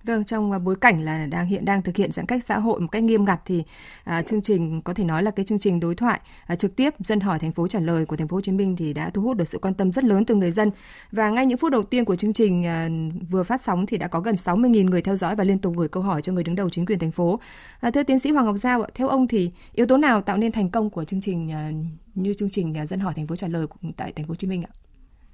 Vâng, 0.04 0.24
trong 0.24 0.52
à, 0.52 0.60
bối 0.60 0.76
cảnh 0.76 1.06
là 1.06 1.26
đang 1.26 1.48
hiện 1.48 1.66
đang 1.66 1.82
thực 1.82 1.96
hiện 1.96 2.12
giãn 2.12 2.26
cách 2.26 2.44
xã 2.44 2.60
hội 2.60 2.80
một 2.80 2.88
cách 2.88 3.04
nghiêm 3.04 3.26
ngặt 3.26 3.42
thì 3.46 3.64
à, 4.04 4.22
chương 4.22 4.42
trình 4.42 4.82
có 4.82 4.94
thể 4.94 5.04
nói 5.04 5.24
là 5.24 5.32
cái 5.32 5.46
chương 5.46 5.60
trình 5.60 5.80
đối 5.80 5.96
thoại 5.96 6.20
à, 6.48 6.56
trực 6.56 6.76
tiếp 6.76 6.94
dân 7.00 7.20
hỏi 7.20 7.40
thành 7.40 7.52
phố 7.52 7.68
trả 7.68 7.80
lời 7.80 8.06
của 8.06 8.16
thành 8.16 8.28
phố 8.28 8.38
Hồ 8.38 8.42
Chí 8.42 8.52
Minh 8.52 8.76
thì 8.76 8.94
đã 8.94 9.10
thu 9.10 9.22
hút 9.22 9.38
được 9.38 9.48
sự 9.48 9.60
quan 9.62 9.74
tâm 9.74 9.92
rất 9.92 10.04
lớn 10.04 10.26
từ 10.26 10.36
người 10.36 10.52
dân. 10.52 10.72
Và 11.12 11.30
ngay 11.30 11.46
những 11.46 11.58
phút 11.58 11.72
đầu 11.72 11.84
tiên 11.84 12.06
của 12.06 12.16
chương 12.16 12.34
trình 12.34 12.66
à, 12.66 12.90
vừa 13.30 13.44
phát 13.44 13.62
sóng 13.62 13.86
thì 13.86 13.98
đã 13.98 14.08
có 14.08 14.20
gần 14.20 14.36
60.000 14.36 14.90
người 14.90 15.02
theo 15.02 15.16
dõi 15.16 15.36
và 15.36 15.44
liên 15.44 15.60
tục 15.60 15.74
gửi 15.78 15.88
câu 15.88 16.04
hỏi 16.04 16.22
cho 16.22 16.34
người 16.34 16.44
đứng 16.44 16.56
đầu 16.56 16.70
chính 16.70 16.86
quyền 16.86 17.00
thành 17.00 17.12
phố. 17.12 17.40
À, 17.80 17.92
thưa 17.92 18.04
tiến 18.04 18.20
sĩ 18.20 18.32
Hoàng 18.32 18.46
Ngọc 18.46 18.58
Giao, 18.58 18.86
theo 18.96 19.08
ông 19.08 19.28
thì 19.28 19.52
yếu 19.74 19.86
tố 19.86 19.98
nào 19.98 20.22
tạo 20.22 20.38
nên 20.38 20.52
thành 20.52 20.70
công 20.70 20.90
của 20.90 21.04
chương 21.04 21.22
trình 21.22 21.52
à, 21.52 21.72
như 22.16 22.34
chương 22.34 22.50
trình 22.50 22.78
à, 22.78 22.86
dân 22.86 23.00
hỏi 23.00 23.14
thành 23.16 23.28
phố 23.28 23.36
trả 23.36 23.48
lời 23.48 23.68
tại 23.98 24.12
thành 24.16 24.26
phố 24.26 24.32
Hồ 24.32 24.36
Chí 24.36 24.48
Minh 24.48 24.64
ạ? 24.64 24.72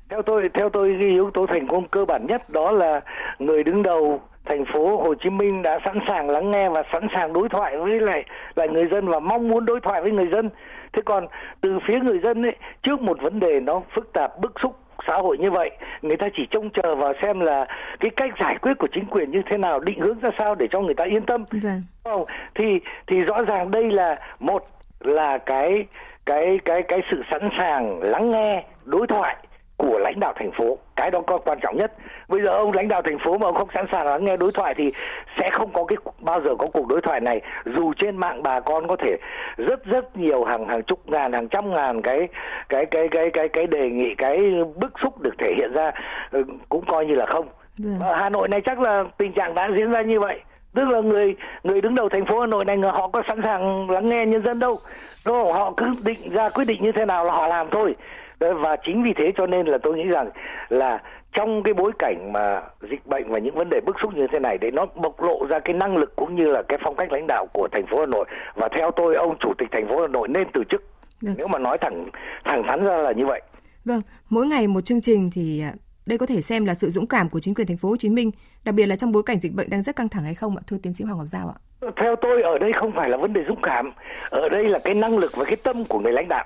Theo 0.10 0.22
tôi, 0.22 0.50
theo 0.54 0.70
tôi 0.70 0.96
cái 1.00 1.08
yếu 1.10 1.32
tố 1.32 1.46
thành 1.46 1.68
công 1.68 1.88
cơ 1.88 2.06
bản 2.06 2.25
nhất 2.25 2.42
đó 2.54 2.72
là 2.72 3.01
người 3.39 3.63
đứng 3.63 3.84
đầu 3.84 4.22
thành 4.46 4.66
phố 4.74 4.98
Hồ 4.98 5.13
Chí 5.16 5.30
Minh 5.30 5.62
đã 5.62 5.80
sẵn 5.86 6.00
sàng 6.08 6.30
lắng 6.30 6.51
nghe 6.51 6.70
và 6.70 6.84
sẵn 6.92 7.08
sàng 7.13 7.34
đối 7.34 7.50
thoại 7.50 7.78
với 7.78 8.00
lại 8.00 8.24
lại 8.56 8.68
người 8.70 8.88
dân 8.92 9.08
và 9.08 9.20
mong 9.20 9.48
muốn 9.48 9.66
đối 9.66 9.80
thoại 9.80 10.01
với 10.01 10.12
người 10.12 10.28
dân. 10.32 10.50
Thế 10.94 11.01
còn 11.06 11.28
từ 11.62 11.80
phía 11.88 12.00
người 12.00 12.20
dân 12.20 12.46
ấy, 12.46 12.56
trước 12.84 13.01
một 13.01 13.22
vấn 13.22 13.39
đề 13.39 13.60
nó 13.60 13.82
phức 13.96 14.13
tạp 14.13 14.39
bức 14.39 14.54
xúc 14.62 14.75
xã 15.08 15.16
hội 15.16 15.38
như 15.38 15.51
vậy 15.51 15.72
người 16.01 16.18
ta 16.18 16.28
chỉ 16.38 16.48
trông 16.51 16.70
chờ 16.70 16.96
vào 16.96 17.13
xem 17.22 17.39
là 17.39 17.66
cái 18.00 18.12
cách 18.16 18.34
giải 18.39 18.56
quyết 18.62 18.74
của 18.80 18.88
chính 18.94 19.06
quyền 19.06 19.32
như 19.32 19.42
thế 19.50 19.58
nào 19.58 19.80
định 19.80 20.00
hướng 20.00 20.20
ra 20.20 20.30
sao 20.38 20.56
để 20.56 20.68
cho 20.72 20.82
người 20.82 20.94
ta 20.94 21.04
yên 21.04 21.25
tâm 21.25 21.46
dạ. 21.51 21.75
không 22.04 22.25
thì 22.56 22.80
thì 23.08 23.22
rõ 23.22 23.42
ràng 23.42 23.72
đây 23.72 23.92
là 23.92 24.20
một 24.39 24.68
là 25.00 25.38
cái 25.38 25.86
cái 26.25 26.60
cái 26.66 26.82
cái 26.88 27.00
sự 27.12 27.24
sẵn 27.32 27.50
sàng 27.58 28.00
lắng 28.01 28.32
nghe 28.32 28.63
đối 28.86 29.08
thoại 29.08 29.38
của 29.79 30.00
lãnh 30.00 30.19
đạo 30.19 30.33
thành 30.36 30.51
phố. 30.51 30.77
Cái 30.95 31.12
đó 31.12 31.21
có 31.27 31.38
quan 31.38 31.59
trọng 31.62 31.77
nhất. 31.77 31.91
Bây 32.27 32.41
giờ 32.41 32.50
ông 32.50 32.71
lãnh 32.71 32.88
đạo 32.88 33.01
thành 33.01 33.19
phố 33.25 33.38
mà 33.38 33.48
ông 33.48 33.55
không 33.55 33.67
sẵn 33.74 33.86
sàng 33.91 34.07
lắng 34.07 34.25
nghe 34.25 34.38
đối 34.38 34.51
thoại 34.51 34.74
thì 34.74 34.91
sẽ 35.38 35.50
không 35.53 35.69
có 35.74 35.86
cái 35.86 35.98
bao 36.19 36.41
giờ 36.41 36.50
có 36.59 36.67
cuộc 36.74 36.88
đối 36.88 37.01
thoại 37.01 37.19
này. 37.19 37.41
Dù 37.65 37.93
trên 37.93 38.17
mạng 38.17 38.43
bà 38.43 38.59
con 38.59 38.88
có 38.88 38.95
thể 38.95 39.17
rất 39.57 39.86
rất 39.86 40.17
nhiều 40.17 40.43
hàng 40.43 40.67
hàng 40.67 40.83
chục 40.83 41.00
ngàn 41.05 41.33
hàng 41.33 41.48
trăm 41.48 41.74
ngàn 41.74 42.01
cái 42.01 42.27
cái 42.69 42.86
cái 42.86 43.07
cái 43.12 43.29
cái 43.33 43.50
cái 43.50 43.67
đề 43.67 43.89
nghị 43.89 44.15
cái 44.17 44.38
bức 44.75 44.93
xúc 45.03 45.21
được 45.21 45.33
thể 45.38 45.53
hiện 45.57 45.71
ra 45.74 45.91
ừ, 46.31 46.43
cũng 46.69 46.86
coi 46.86 47.05
như 47.05 47.15
là 47.15 47.25
không. 47.25 47.48
Vâng. 47.77 48.00
ở 48.00 48.15
Hà 48.15 48.29
Nội 48.29 48.48
này 48.48 48.62
chắc 48.62 48.79
là 48.79 49.03
tình 49.17 49.33
trạng 49.33 49.55
đã 49.55 49.69
diễn 49.75 49.91
ra 49.91 50.01
như 50.01 50.19
vậy. 50.19 50.39
Tức 50.74 50.89
là 50.89 51.01
người 51.01 51.36
người 51.63 51.81
đứng 51.81 51.95
đầu 51.95 52.09
thành 52.09 52.25
phố 52.25 52.39
Hà 52.39 52.48
Nội 52.48 52.65
này 52.65 52.77
họ 52.77 53.07
có 53.07 53.24
sẵn 53.27 53.41
sàng 53.43 53.89
lắng 53.89 54.09
nghe 54.09 54.25
nhân 54.25 54.43
dân 54.45 54.59
đâu. 54.59 54.79
Đâu 55.25 55.53
họ 55.53 55.74
cứ 55.77 55.86
định 56.05 56.29
ra 56.31 56.50
quyết 56.50 56.65
định 56.67 56.83
như 56.83 56.91
thế 56.91 57.05
nào 57.05 57.25
là 57.25 57.33
họ 57.33 57.48
làm 57.48 57.67
thôi 57.71 57.95
và 58.39 58.75
chính 58.86 59.03
vì 59.03 59.13
thế 59.17 59.31
cho 59.38 59.48
nên 59.48 59.65
là 59.65 59.77
tôi 59.84 59.98
nghĩ 59.98 60.03
rằng 60.03 60.29
là 60.69 61.01
trong 61.34 61.63
cái 61.63 61.74
bối 61.74 61.91
cảnh 62.00 62.31
mà 62.34 62.62
dịch 62.89 63.05
bệnh 63.05 63.31
và 63.31 63.39
những 63.39 63.55
vấn 63.55 63.69
đề 63.69 63.79
bức 63.86 63.96
xúc 64.01 64.13
như 64.15 64.27
thế 64.31 64.39
này 64.39 64.58
để 64.62 64.72
nó 64.72 64.86
bộc 64.96 65.22
lộ 65.22 65.46
ra 65.50 65.60
cái 65.60 65.74
năng 65.74 65.98
lực 65.98 66.15
cũng 66.15 66.36
như 66.36 66.48
là 66.48 66.63
cái 66.69 66.79
phong 66.84 66.96
cách 66.96 67.12
lãnh 67.12 67.27
đạo 67.27 67.48
của 67.53 67.67
thành 67.72 67.86
phố 67.91 68.00
Hà 68.00 68.05
Nội 68.05 68.25
và 68.55 68.69
theo 68.75 68.91
tôi 68.96 69.15
ông 69.15 69.38
chủ 69.39 69.53
tịch 69.58 69.67
thành 69.72 69.88
phố 69.89 70.01
Hà 70.01 70.08
Nội 70.08 70.27
nên 70.27 70.48
từ 70.53 70.63
chức 70.69 70.84
Được. 71.22 71.31
nếu 71.38 71.48
mà 71.48 71.60
nói 71.60 71.77
thẳng 71.81 72.10
thẳng 72.46 72.63
thắn 72.67 72.86
ra 72.86 72.98
là 72.98 73.12
như 73.12 73.25
vậy. 73.25 73.41
Vâng, 73.86 74.01
mỗi 74.29 74.46
ngày 74.46 74.67
một 74.67 74.81
chương 74.81 75.01
trình 75.01 75.29
thì 75.34 75.62
à, 75.62 75.72
đây 76.05 76.17
có 76.17 76.25
thể 76.25 76.41
xem 76.41 76.65
là 76.65 76.74
sự 76.74 76.89
dũng 76.89 77.08
cảm 77.08 77.29
của 77.29 77.39
chính 77.39 77.53
quyền 77.53 77.67
thành 77.67 77.77
phố 77.77 77.89
Hồ 77.89 77.96
Chí 77.98 78.10
Minh, 78.10 78.31
đặc 78.65 78.75
biệt 78.75 78.86
là 78.86 78.96
trong 78.96 79.12
bối 79.12 79.24
cảnh 79.25 79.39
dịch 79.39 79.53
bệnh 79.53 79.69
đang 79.69 79.81
rất 79.81 79.96
căng 79.96 80.10
thẳng 80.10 80.24
hay 80.24 80.36
không 80.36 80.58
ạ, 80.58 80.62
thưa 80.67 80.77
tiến 80.84 80.93
sĩ 80.93 81.03
Hoàng 81.05 81.17
Ngọc 81.17 81.27
Giao 81.27 81.48
ạ? 81.48 81.58
Theo 81.98 82.15
tôi 82.22 82.41
ở 82.41 82.58
đây 82.58 82.72
không 82.79 82.91
phải 82.96 83.10
là 83.10 83.17
vấn 83.17 83.34
đề 83.34 83.41
dũng 83.48 83.62
cảm, 83.62 83.91
ở 84.29 84.50
đây 84.50 84.67
là 84.67 84.79
cái 84.79 84.93
năng 84.93 85.17
lực 85.17 85.31
và 85.38 85.46
cái 85.46 85.55
tâm 85.63 85.84
của 85.89 86.00
người 86.00 86.13
lãnh 86.13 86.27
đạo 86.27 86.46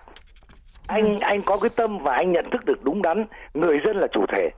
anh 0.93 1.03
vâng. 1.03 1.19
anh 1.19 1.39
có 1.45 1.57
cái 1.61 1.69
tâm 1.75 1.97
và 1.97 2.13
anh 2.13 2.31
nhận 2.31 2.45
thức 2.51 2.65
được 2.65 2.83
đúng 2.83 3.01
đắn 3.01 3.25
người 3.53 3.79
dân 3.85 3.97
là 3.97 4.07
chủ 4.07 4.25
thể 4.31 4.49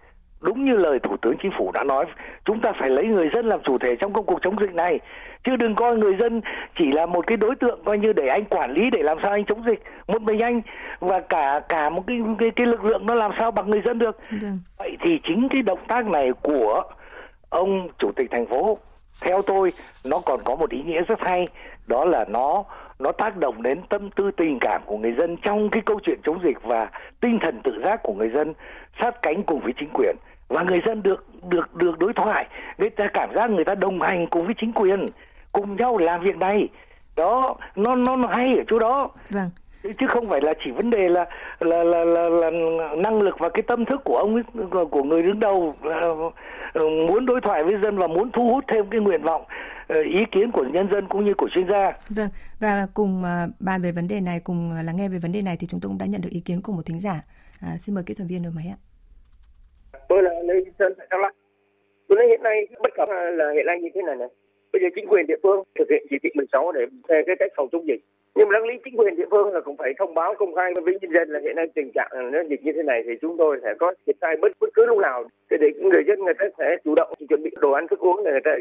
đúng 0.42 0.66
như 0.66 0.76
lời 0.76 1.00
thủ 1.04 1.18
tướng 1.22 1.36
chính 1.42 1.52
phủ 1.58 1.72
đã 1.72 1.84
nói 1.84 2.06
chúng 2.46 2.62
ta 2.62 2.74
phải 2.80 2.90
lấy 2.90 3.06
người 3.06 3.30
dân 3.34 3.46
làm 3.46 3.60
chủ 3.64 3.78
thể 3.78 3.96
trong 4.00 4.14
công 4.14 4.26
cuộc 4.26 4.40
chống 4.42 4.56
dịch 4.62 4.74
này 4.74 5.00
chứ 5.44 5.56
đừng 5.56 5.76
coi 5.76 5.98
người 5.98 6.16
dân 6.20 6.42
chỉ 6.78 6.92
là 6.92 7.06
một 7.06 7.28
cái 7.28 7.38
đối 7.38 7.56
tượng 7.56 7.80
coi 7.86 7.98
như 7.98 8.14
để 8.14 8.28
anh 8.28 8.46
quản 8.46 8.74
lý 8.74 8.90
để 8.90 9.04
làm 9.04 9.18
sao 9.22 9.32
anh 9.32 9.46
chống 9.46 9.64
dịch 9.66 9.84
một 10.08 10.22
mình 10.22 10.40
anh 10.40 10.62
và 11.00 11.20
cả 11.20 11.62
cả 11.70 11.90
một 11.90 12.04
cái 12.08 12.18
cái, 12.40 12.52
cái 12.56 12.68
lực 12.68 12.86
lượng 12.86 13.06
nó 13.06 13.14
làm 13.14 13.32
sao 13.40 13.52
bằng 13.52 13.70
người 13.70 13.82
dân 13.86 14.00
được 14.00 14.18
vâng. 14.42 14.60
vậy 14.78 14.98
thì 15.02 15.20
chính 15.28 15.48
cái 15.50 15.62
động 15.62 15.80
tác 15.88 16.06
này 16.06 16.32
của 16.42 16.84
ông 17.50 17.88
chủ 18.00 18.12
tịch 18.16 18.32
thành 18.32 18.46
phố 18.46 18.78
theo 19.24 19.42
tôi 19.42 19.72
nó 20.06 20.20
còn 20.26 20.40
có 20.44 20.56
một 20.56 20.70
ý 20.70 20.84
nghĩa 20.84 21.02
rất 21.02 21.20
hay 21.20 21.48
đó 21.88 22.06
là 22.06 22.26
nó 22.28 22.64
nó 23.00 23.12
tác 23.12 23.38
động 23.38 23.64
đến 23.64 23.82
tâm 23.90 24.10
tư 24.16 24.32
tình 24.38 24.58
cảm 24.62 24.82
của 24.86 24.98
người 24.98 25.14
dân 25.18 25.38
trong 25.38 25.70
cái 25.70 25.82
câu 25.86 26.00
chuyện 26.04 26.20
chống 26.24 26.40
dịch 26.44 26.64
và 26.64 26.90
tinh 27.22 27.40
thần 27.42 27.62
tự 27.64 27.82
giác 27.84 28.04
của 28.04 28.14
người 28.14 28.30
dân 28.30 28.54
sát 29.00 29.22
cánh 29.22 29.44
cùng 29.44 29.60
với 29.60 29.74
chính 29.80 29.90
quyền. 29.94 30.16
Và 30.48 30.64
người 30.64 30.82
dân 30.86 31.04
được 31.04 31.26
được 31.50 31.76
được 31.76 32.00
đối 32.00 32.14
thoại 32.14 32.48
người 32.78 32.90
ta 32.90 33.08
cảm 33.14 33.30
giác 33.36 33.50
người 33.50 33.66
ta 33.66 33.76
đồng 33.76 34.02
hành 34.02 34.28
cùng 34.28 34.46
với 34.46 34.56
chính 34.58 34.72
quyền 34.72 35.06
cùng 35.52 35.76
nhau 35.76 35.98
làm 35.98 36.22
việc 36.22 36.38
này. 36.38 36.68
Đó 37.16 37.56
nó 37.76 37.96
nó, 37.96 38.16
nó 38.16 38.28
hay 38.28 38.56
ở 38.58 38.64
chỗ 38.68 38.80
đó. 38.80 39.10
Vâng. 39.30 39.50
Chứ 40.00 40.06
không 40.08 40.30
phải 40.30 40.42
là 40.42 40.54
chỉ 40.66 40.72
vấn 40.72 40.90
đề 40.90 41.10
là 41.10 41.26
là 41.60 41.84
là 41.84 42.04
là, 42.04 42.30
là 42.30 42.50
năng 42.98 43.22
lực 43.22 43.40
và 43.40 43.50
cái 43.50 43.62
tâm 43.62 43.86
thức 43.86 44.02
của 44.04 44.18
ông 44.18 44.36
ấy, 44.36 44.44
của 44.92 45.04
người 45.04 45.24
đứng 45.24 45.40
đầu 45.40 45.76
muốn 46.84 47.26
đối 47.26 47.42
thoại 47.42 47.64
với 47.64 47.74
dân 47.84 47.98
và 47.98 48.08
muốn 48.08 48.32
thu 48.32 48.50
hút 48.50 48.64
thêm 48.68 48.86
cái 48.92 49.00
nguyện 49.00 49.22
vọng 49.24 49.44
ờ, 49.88 50.02
ý 50.02 50.20
kiến 50.32 50.52
của 50.52 50.66
nhân 50.74 50.88
dân 50.92 51.08
cũng 51.10 51.26
như 51.26 51.34
của 51.38 51.50
chuyên 51.52 51.68
gia. 51.68 51.92
Vâng 52.10 52.30
và 52.62 52.88
cùng 52.94 53.24
ờ, 53.24 53.48
bàn 53.60 53.82
về 53.82 53.92
vấn 53.92 54.08
đề 54.08 54.22
này 54.22 54.40
cùng 54.44 54.72
lắng 54.86 54.96
nghe 54.98 55.10
về 55.10 55.18
vấn 55.22 55.32
đề 55.32 55.42
này 55.42 55.58
thì 55.60 55.68
chúng 55.68 55.80
tôi 55.80 55.90
cũng 55.90 55.98
đã 55.98 56.06
nhận 56.06 56.22
được 56.22 56.30
ý 56.32 56.42
kiến 56.46 56.62
của 56.64 56.74
một 56.74 56.86
thính 56.86 57.00
giả. 57.00 57.16
À, 57.62 57.70
xin 57.80 57.96
mời 57.96 58.04
kỹ 58.08 58.14
thuật 58.18 58.30
viên 58.30 58.44
đầu 58.44 58.52
máy 58.56 58.66
ạ. 58.76 58.78
Tôi 60.10 60.24
là 60.24 60.32
Lê 60.48 60.54
Sơn 60.80 60.94
Đắk 60.98 61.20
Lắk. 61.20 61.36
Tôi 62.08 62.16
nói 62.16 62.28
hiện 62.28 62.44
nay 62.44 62.68
bất 62.84 62.92
cập 62.98 63.10
là 63.10 63.52
hiện 63.56 63.66
nay 63.66 63.78
như 63.82 63.90
thế 63.96 64.02
này 64.02 64.16
này. 64.16 64.28
Bây 64.74 64.82
giờ 64.82 64.88
chính 64.96 65.08
quyền 65.10 65.28
địa 65.28 65.40
phương 65.44 65.64
thực 65.80 65.88
hiện 65.90 66.04
chỉ 66.10 66.16
thị 66.24 66.30
16 66.36 66.72
để 66.72 66.82
cái 67.08 67.36
cách 67.40 67.52
phòng 67.56 67.70
chống 67.72 67.88
dịch 67.88 68.02
nhưng 68.36 68.48
mà 68.50 68.54
đáng 68.54 68.68
lý 68.68 68.76
chính 68.86 69.00
quyền 69.00 69.16
địa 69.16 69.26
phương 69.32 69.54
là 69.54 69.62
cũng 69.62 69.78
phải 69.78 69.94
thông 70.00 70.14
báo 70.14 70.36
công 70.40 70.56
khai 70.56 70.74
với 70.84 70.98
nhân 71.02 71.12
dân 71.14 71.30
là 71.30 71.40
hiện 71.44 71.56
nay 71.56 71.66
tình 71.76 71.92
trạng 71.96 72.32
nó 72.32 72.40
dịch 72.50 72.64
như 72.64 72.72
thế 72.76 72.84
này 72.84 73.04
thì 73.06 73.12
chúng 73.22 73.38
tôi 73.38 73.60
sẽ 73.64 73.74
có 73.80 73.94
triển 74.06 74.16
khai 74.22 74.36
bất 74.42 74.52
bất 74.62 74.70
cứ 74.74 74.86
lúc 74.86 74.98
nào. 74.98 75.24
Để 75.50 75.58
người 75.80 76.04
dân 76.08 76.20
người 76.20 76.34
ta 76.40 76.46
sẽ 76.58 76.78
chủ 76.84 76.96
động 76.96 77.10
chuẩn 77.30 77.44
bị 77.44 77.52
đồ 77.62 77.72
ăn 77.72 77.88
thức 77.88 78.00
uống 78.00 78.24
để 78.26 78.32
người 78.32 78.42
ta, 78.44 78.52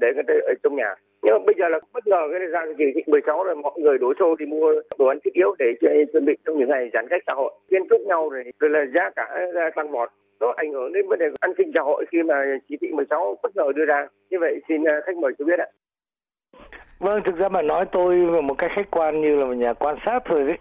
để 0.00 0.08
người 0.14 0.24
ta 0.26 0.34
ở 0.34 0.54
trong 0.62 0.76
nhà. 0.76 0.94
Nhưng 1.22 1.34
mà 1.34 1.38
bây 1.46 1.54
giờ 1.58 1.68
là 1.68 1.80
bất 1.92 2.06
ngờ 2.06 2.28
cái 2.30 2.40
ra 2.46 2.66
chỉ 2.78 2.84
thị 2.94 3.02
16 3.06 3.44
rồi 3.44 3.56
mọi 3.56 3.72
người 3.76 3.98
đổ 3.98 4.12
xô 4.18 4.36
đi 4.38 4.46
mua 4.46 4.74
đồ 4.98 5.06
ăn 5.06 5.18
thiết 5.24 5.34
yếu 5.34 5.54
để 5.58 5.66
chuẩn 6.12 6.24
bị 6.24 6.32
trong 6.46 6.58
những 6.58 6.68
ngày 6.68 6.90
giãn 6.92 7.08
cách 7.08 7.22
xã 7.26 7.32
hội. 7.32 7.52
Liên 7.68 7.88
thúc 7.90 8.00
nhau 8.00 8.28
rồi 8.28 8.44
rồi 8.60 8.70
là 8.70 8.84
giá 8.94 9.10
cả 9.16 9.46
tăng 9.76 9.90
vọt. 9.90 10.08
Nó 10.40 10.52
ảnh 10.56 10.72
hưởng 10.72 10.92
đến 10.92 11.08
vấn 11.08 11.18
đề 11.18 11.26
an 11.40 11.52
sinh 11.58 11.70
xã 11.74 11.80
hội 11.80 12.04
khi 12.12 12.22
mà 12.22 12.58
chỉ 12.68 12.76
thị 12.80 12.88
16 12.92 13.36
bất 13.42 13.56
ngờ 13.56 13.72
đưa 13.76 13.84
ra. 13.84 14.06
Như 14.30 14.38
vậy 14.40 14.60
xin 14.68 14.84
à, 14.84 15.00
khách 15.06 15.16
mời 15.16 15.32
cho 15.38 15.44
biết 15.44 15.58
ạ. 15.58 15.66
Vâng, 17.02 17.22
thực 17.22 17.36
ra 17.36 17.48
mà 17.48 17.62
nói 17.62 17.84
tôi 17.92 18.16
một 18.42 18.54
cách 18.58 18.70
khách 18.74 18.90
quan 18.90 19.20
như 19.20 19.36
là 19.36 19.44
một 19.46 19.52
nhà 19.52 19.72
quan 19.72 19.96
sát 20.04 20.22
thôi 20.24 20.44
đấy 20.46 20.58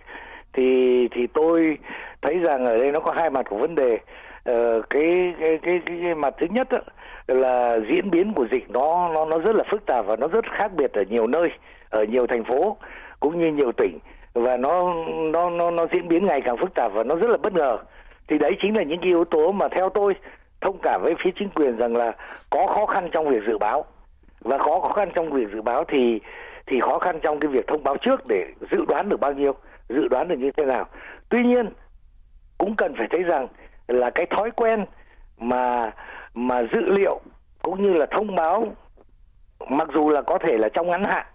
thì 0.54 1.08
thì 1.12 1.27
tôi 1.27 1.77
thấy 2.21 2.39
rằng 2.39 2.65
ở 2.65 2.77
đây 2.77 2.91
nó 2.91 2.99
có 2.99 3.12
hai 3.12 3.30
mặt 3.30 3.45
của 3.49 3.58
vấn 3.58 3.75
đề. 3.75 3.97
Ờ, 4.43 4.82
cái, 4.89 5.34
cái 5.39 5.60
cái 5.62 5.82
cái 5.86 5.97
cái 6.04 6.15
mặt 6.15 6.34
thứ 6.39 6.47
nhất 6.49 6.67
đó, 6.71 6.77
là 7.27 7.80
diễn 7.89 8.12
biến 8.12 8.34
của 8.34 8.45
dịch 8.51 8.69
nó 8.69 9.10
nó 9.13 9.25
nó 9.25 9.38
rất 9.38 9.56
là 9.56 9.63
phức 9.71 9.86
tạp 9.86 10.06
và 10.06 10.15
nó 10.15 10.27
rất 10.27 10.45
khác 10.51 10.71
biệt 10.77 10.93
ở 10.93 11.04
nhiều 11.10 11.27
nơi, 11.27 11.49
ở 11.89 12.04
nhiều 12.04 12.27
thành 12.27 12.43
phố 12.43 12.77
cũng 13.19 13.39
như 13.39 13.51
nhiều 13.51 13.71
tỉnh 13.71 13.99
và 14.34 14.58
nó 14.58 14.93
nó 15.32 15.49
nó 15.49 15.71
nó 15.71 15.88
diễn 15.91 16.08
biến 16.08 16.25
ngày 16.25 16.41
càng 16.41 16.58
phức 16.58 16.73
tạp 16.73 16.93
và 16.93 17.04
nó 17.04 17.15
rất 17.15 17.30
là 17.30 17.38
bất 17.38 17.54
ngờ. 17.54 17.77
Thì 18.27 18.38
đấy 18.38 18.51
chính 18.62 18.77
là 18.77 18.84
những 18.84 18.99
cái 18.99 19.08
yếu 19.08 19.25
tố 19.25 19.51
mà 19.51 19.67
theo 19.67 19.89
tôi 19.89 20.15
thông 20.62 20.77
cảm 20.84 21.01
với 21.04 21.15
phía 21.23 21.32
chính 21.39 21.49
quyền 21.49 21.77
rằng 21.77 21.95
là 21.95 22.12
có 22.49 22.67
khó 22.67 22.86
khăn 22.86 23.10
trong 23.12 23.30
việc 23.30 23.43
dự 23.47 23.58
báo 23.58 23.86
và 24.41 24.58
có 24.58 24.80
khó 24.82 24.93
khăn 24.95 25.10
trong 25.15 25.32
việc 25.32 25.47
dự 25.54 25.62
báo 25.62 25.84
thì 25.88 26.19
thì 26.67 26.80
khó 26.80 26.99
khăn 26.99 27.19
trong 27.21 27.39
cái 27.39 27.47
việc 27.47 27.67
thông 27.67 27.84
báo 27.84 27.97
trước 27.97 28.27
để 28.27 28.45
dự 28.71 28.86
đoán 28.88 29.10
được 29.10 29.19
bao 29.19 29.34
nhiêu, 29.34 29.56
dự 29.89 30.08
đoán 30.08 30.27
được 30.27 30.39
như 30.39 30.51
thế 30.58 30.65
nào. 30.65 30.86
Tuy 31.30 31.43
nhiên, 31.43 31.69
cũng 32.58 32.75
cần 32.75 32.95
phải 32.97 33.08
thấy 33.12 33.23
rằng 33.23 33.47
là 33.88 34.10
cái 34.10 34.25
thói 34.25 34.51
quen 34.51 34.86
mà 35.38 35.91
mà 36.34 36.63
dự 36.73 36.82
liệu 36.82 37.19
cũng 37.62 37.84
như 37.84 37.93
là 37.93 38.06
thông 38.12 38.36
báo, 38.36 38.67
mặc 39.69 39.88
dù 39.93 40.10
là 40.10 40.21
có 40.21 40.38
thể 40.38 40.58
là 40.58 40.69
trong 40.69 40.89
ngắn 40.89 41.04
hạn 41.04 41.25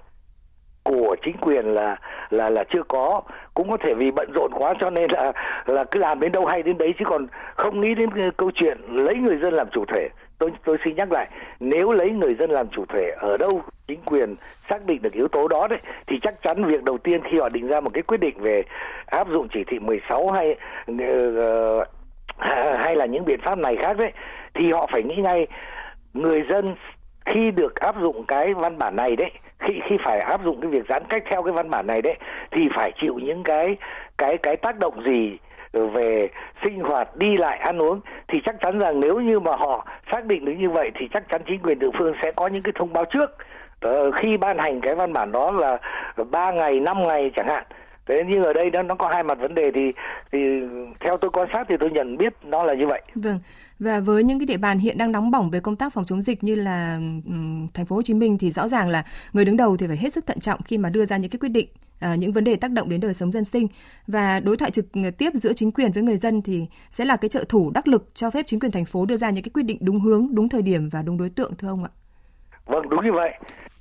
của 0.85 1.17
chính 1.23 1.37
quyền 1.37 1.65
là 1.65 1.97
là 2.31 2.51
là 2.51 2.65
chưa 2.71 2.83
có, 2.89 3.23
cũng 3.55 3.71
có 3.71 3.77
thể 3.77 3.95
vì 3.95 4.11
bận 4.11 4.31
rộn 4.35 4.51
quá 4.55 4.75
cho 4.81 4.91
nên 4.91 5.11
là 5.11 5.33
là 5.67 5.85
cứ 5.85 6.01
làm 6.01 6.21
đến 6.21 6.33
đâu 6.33 6.47
hay 6.47 6.63
đến 6.63 6.79
đấy 6.79 6.95
chứ 6.99 7.05
còn 7.09 7.27
không 7.57 7.81
nghĩ 7.81 7.95
đến 7.95 8.11
câu 8.37 8.51
chuyện 8.55 8.79
lấy 8.89 9.17
người 9.17 9.37
dân 9.43 9.55
làm 9.55 9.69
chủ 9.73 9.85
thể 9.89 10.09
tôi 10.39 10.51
tôi 10.65 10.79
xin 10.85 10.95
nhắc 10.97 11.13
lại 11.13 11.29
nếu 11.61 11.93
lấy 11.93 12.11
người 12.11 12.35
dân 12.35 12.51
làm 12.51 12.69
chủ 12.69 12.85
thể 12.89 13.11
ở 13.19 13.37
đâu 13.37 13.63
chính 13.89 14.01
quyền 14.05 14.35
xác 14.69 14.87
định 14.87 15.03
được 15.03 15.13
yếu 15.13 15.29
tố 15.29 15.49
đó 15.49 15.67
đấy 15.71 15.79
thì 16.07 16.19
chắc 16.23 16.43
chắn 16.43 16.65
việc 16.65 16.85
đầu 16.85 16.99
tiên 16.99 17.21
khi 17.25 17.39
họ 17.39 17.49
định 17.49 17.67
ra 17.67 17.81
một 17.81 17.91
cái 17.95 18.03
quyết 18.03 18.21
định 18.21 18.35
về 18.39 18.63
áp 19.07 19.29
dụng 19.29 19.49
chỉ 19.53 19.65
thị 19.67 19.79
16 19.79 20.31
hay 20.31 20.57
uh, 20.91 21.89
hay 22.79 22.97
là 22.97 23.07
những 23.07 23.25
biện 23.25 23.41
pháp 23.43 23.59
này 23.59 23.77
khác 23.77 23.97
đấy 23.99 24.13
thì 24.55 24.73
họ 24.73 24.89
phải 24.93 25.03
nghĩ 25.03 25.17
ngay 25.17 25.47
người 26.15 26.43
dân 26.51 26.65
khi 27.27 27.51
được 27.51 27.75
áp 27.75 27.95
dụng 28.01 28.25
cái 28.29 28.55
văn 28.55 28.79
bản 28.79 28.97
này 28.97 29.17
đấy 29.17 29.31
khi 29.59 29.81
khi 29.89 29.97
phải 30.05 30.21
áp 30.21 30.45
dụng 30.45 30.61
cái 30.61 30.71
việc 30.71 30.85
giãn 30.89 31.03
cách 31.09 31.23
theo 31.31 31.43
cái 31.43 31.53
văn 31.53 31.71
bản 31.71 31.87
này 31.87 32.03
đấy 32.03 32.17
thì 32.51 32.61
phải 32.77 32.93
chịu 33.01 33.19
những 33.23 33.43
cái 33.43 33.77
cái 34.19 34.39
cái 34.43 34.57
tác 34.57 34.79
động 34.79 35.03
gì 35.05 35.39
về 35.95 36.29
sinh 36.65 36.81
hoạt 36.81 37.17
đi 37.17 37.37
lại 37.37 37.59
ăn 37.59 37.83
uống 37.83 38.01
thì 38.29 38.39
chắc 38.45 38.55
chắn 38.61 38.79
rằng 38.79 39.01
nếu 39.01 39.21
như 39.21 39.41
mà 39.41 39.57
họ 39.57 39.87
xác 40.13 40.25
định 40.25 40.45
được 40.45 40.53
như 40.59 40.71
vậy 40.71 40.91
thì 40.95 41.09
chắc 41.15 41.29
chắn 41.29 41.43
chính 41.47 41.63
quyền 41.63 41.79
địa 41.79 41.91
phương 41.99 42.15
sẽ 42.23 42.33
có 42.37 42.47
những 42.47 42.63
cái 42.63 42.73
thông 42.79 42.93
báo 42.93 43.05
trước 43.05 43.31
ờ, 43.81 44.11
khi 44.11 44.37
ban 44.37 44.59
hành 44.59 44.81
cái 44.81 44.95
văn 44.95 45.13
bản 45.13 45.33
đó 45.33 45.51
là 45.51 45.79
ba 46.31 46.53
ngày 46.53 46.81
năm 46.81 46.97
ngày 47.07 47.31
chẳng 47.37 47.49
hạn 47.49 47.65
thế 48.09 48.23
nhưng 48.29 48.45
ở 48.45 48.53
đây 48.53 48.71
nó 48.71 48.83
nó 48.83 48.95
có 48.95 49.09
hai 49.09 49.23
mặt 49.23 49.39
vấn 49.41 49.55
đề 49.55 49.71
thì 49.75 49.93
thì 50.33 50.39
theo 51.01 51.17
tôi 51.17 51.31
quan 51.31 51.49
sát 51.53 51.67
thì 51.69 51.75
tôi 51.81 51.91
nhận 51.91 52.17
biết 52.17 52.33
nó 52.45 52.63
là 52.63 52.75
như 52.75 52.87
vậy. 52.87 53.03
Vâng. 53.15 53.39
Và 53.79 54.01
với 54.01 54.25
những 54.25 54.39
cái 54.39 54.47
địa 54.47 54.57
bàn 54.57 54.79
hiện 54.79 54.99
đang 54.99 55.13
nóng 55.13 55.31
bỏng 55.31 55.51
về 55.51 55.61
công 55.61 55.77
tác 55.77 55.93
phòng 55.93 56.05
chống 56.05 56.23
dịch 56.23 56.45
như 56.45 56.55
là 56.55 56.99
um, 57.27 57.67
thành 57.75 57.87
phố 57.87 57.97
Hồ 57.97 58.03
Chí 58.03 58.15
Minh 58.15 58.39
thì 58.41 58.51
rõ 58.51 58.69
ràng 58.69 58.89
là 58.89 59.05
người 59.33 59.45
đứng 59.45 59.57
đầu 59.57 59.77
thì 59.77 59.87
phải 59.87 59.97
hết 59.97 60.13
sức 60.13 60.27
thận 60.27 60.41
trọng 60.41 60.63
khi 60.63 60.79
mà 60.79 60.91
đưa 60.91 61.05
ra 61.05 61.17
những 61.17 61.31
cái 61.31 61.39
quyết 61.39 61.53
định 61.53 61.69
những 62.19 62.33
vấn 62.33 62.45
đề 62.45 62.57
tác 62.57 62.71
động 62.71 62.89
đến 62.89 63.01
đời 63.01 63.15
sống 63.15 63.33
dân 63.33 63.45
sinh 63.45 63.69
và 64.07 64.41
đối 64.41 64.57
thoại 64.57 64.71
trực 64.71 64.87
tiếp 65.19 65.31
giữa 65.35 65.53
chính 65.53 65.73
quyền 65.73 65.93
với 65.93 66.03
người 66.03 66.17
dân 66.17 66.43
thì 66.43 66.67
sẽ 66.91 67.05
là 67.05 67.17
cái 67.17 67.29
trợ 67.29 67.45
thủ 67.49 67.73
đắc 67.75 67.89
lực 67.89 68.15
cho 68.15 68.31
phép 68.31 68.47
chính 68.47 68.61
quyền 68.61 68.73
thành 68.73 68.85
phố 68.85 69.07
đưa 69.07 69.17
ra 69.17 69.31
những 69.31 69.45
cái 69.45 69.51
quyết 69.55 69.63
định 69.63 69.79
đúng 69.81 70.01
hướng, 70.01 70.29
đúng 70.35 70.49
thời 70.49 70.63
điểm 70.63 70.89
và 70.93 71.03
đúng 71.07 71.19
đối 71.19 71.31
tượng 71.31 71.53
thưa 71.59 71.69
ông 71.69 71.85
ạ. 71.85 71.91
Vâng, 72.67 72.89
đúng 72.89 73.05
như 73.05 73.13
vậy. 73.13 73.33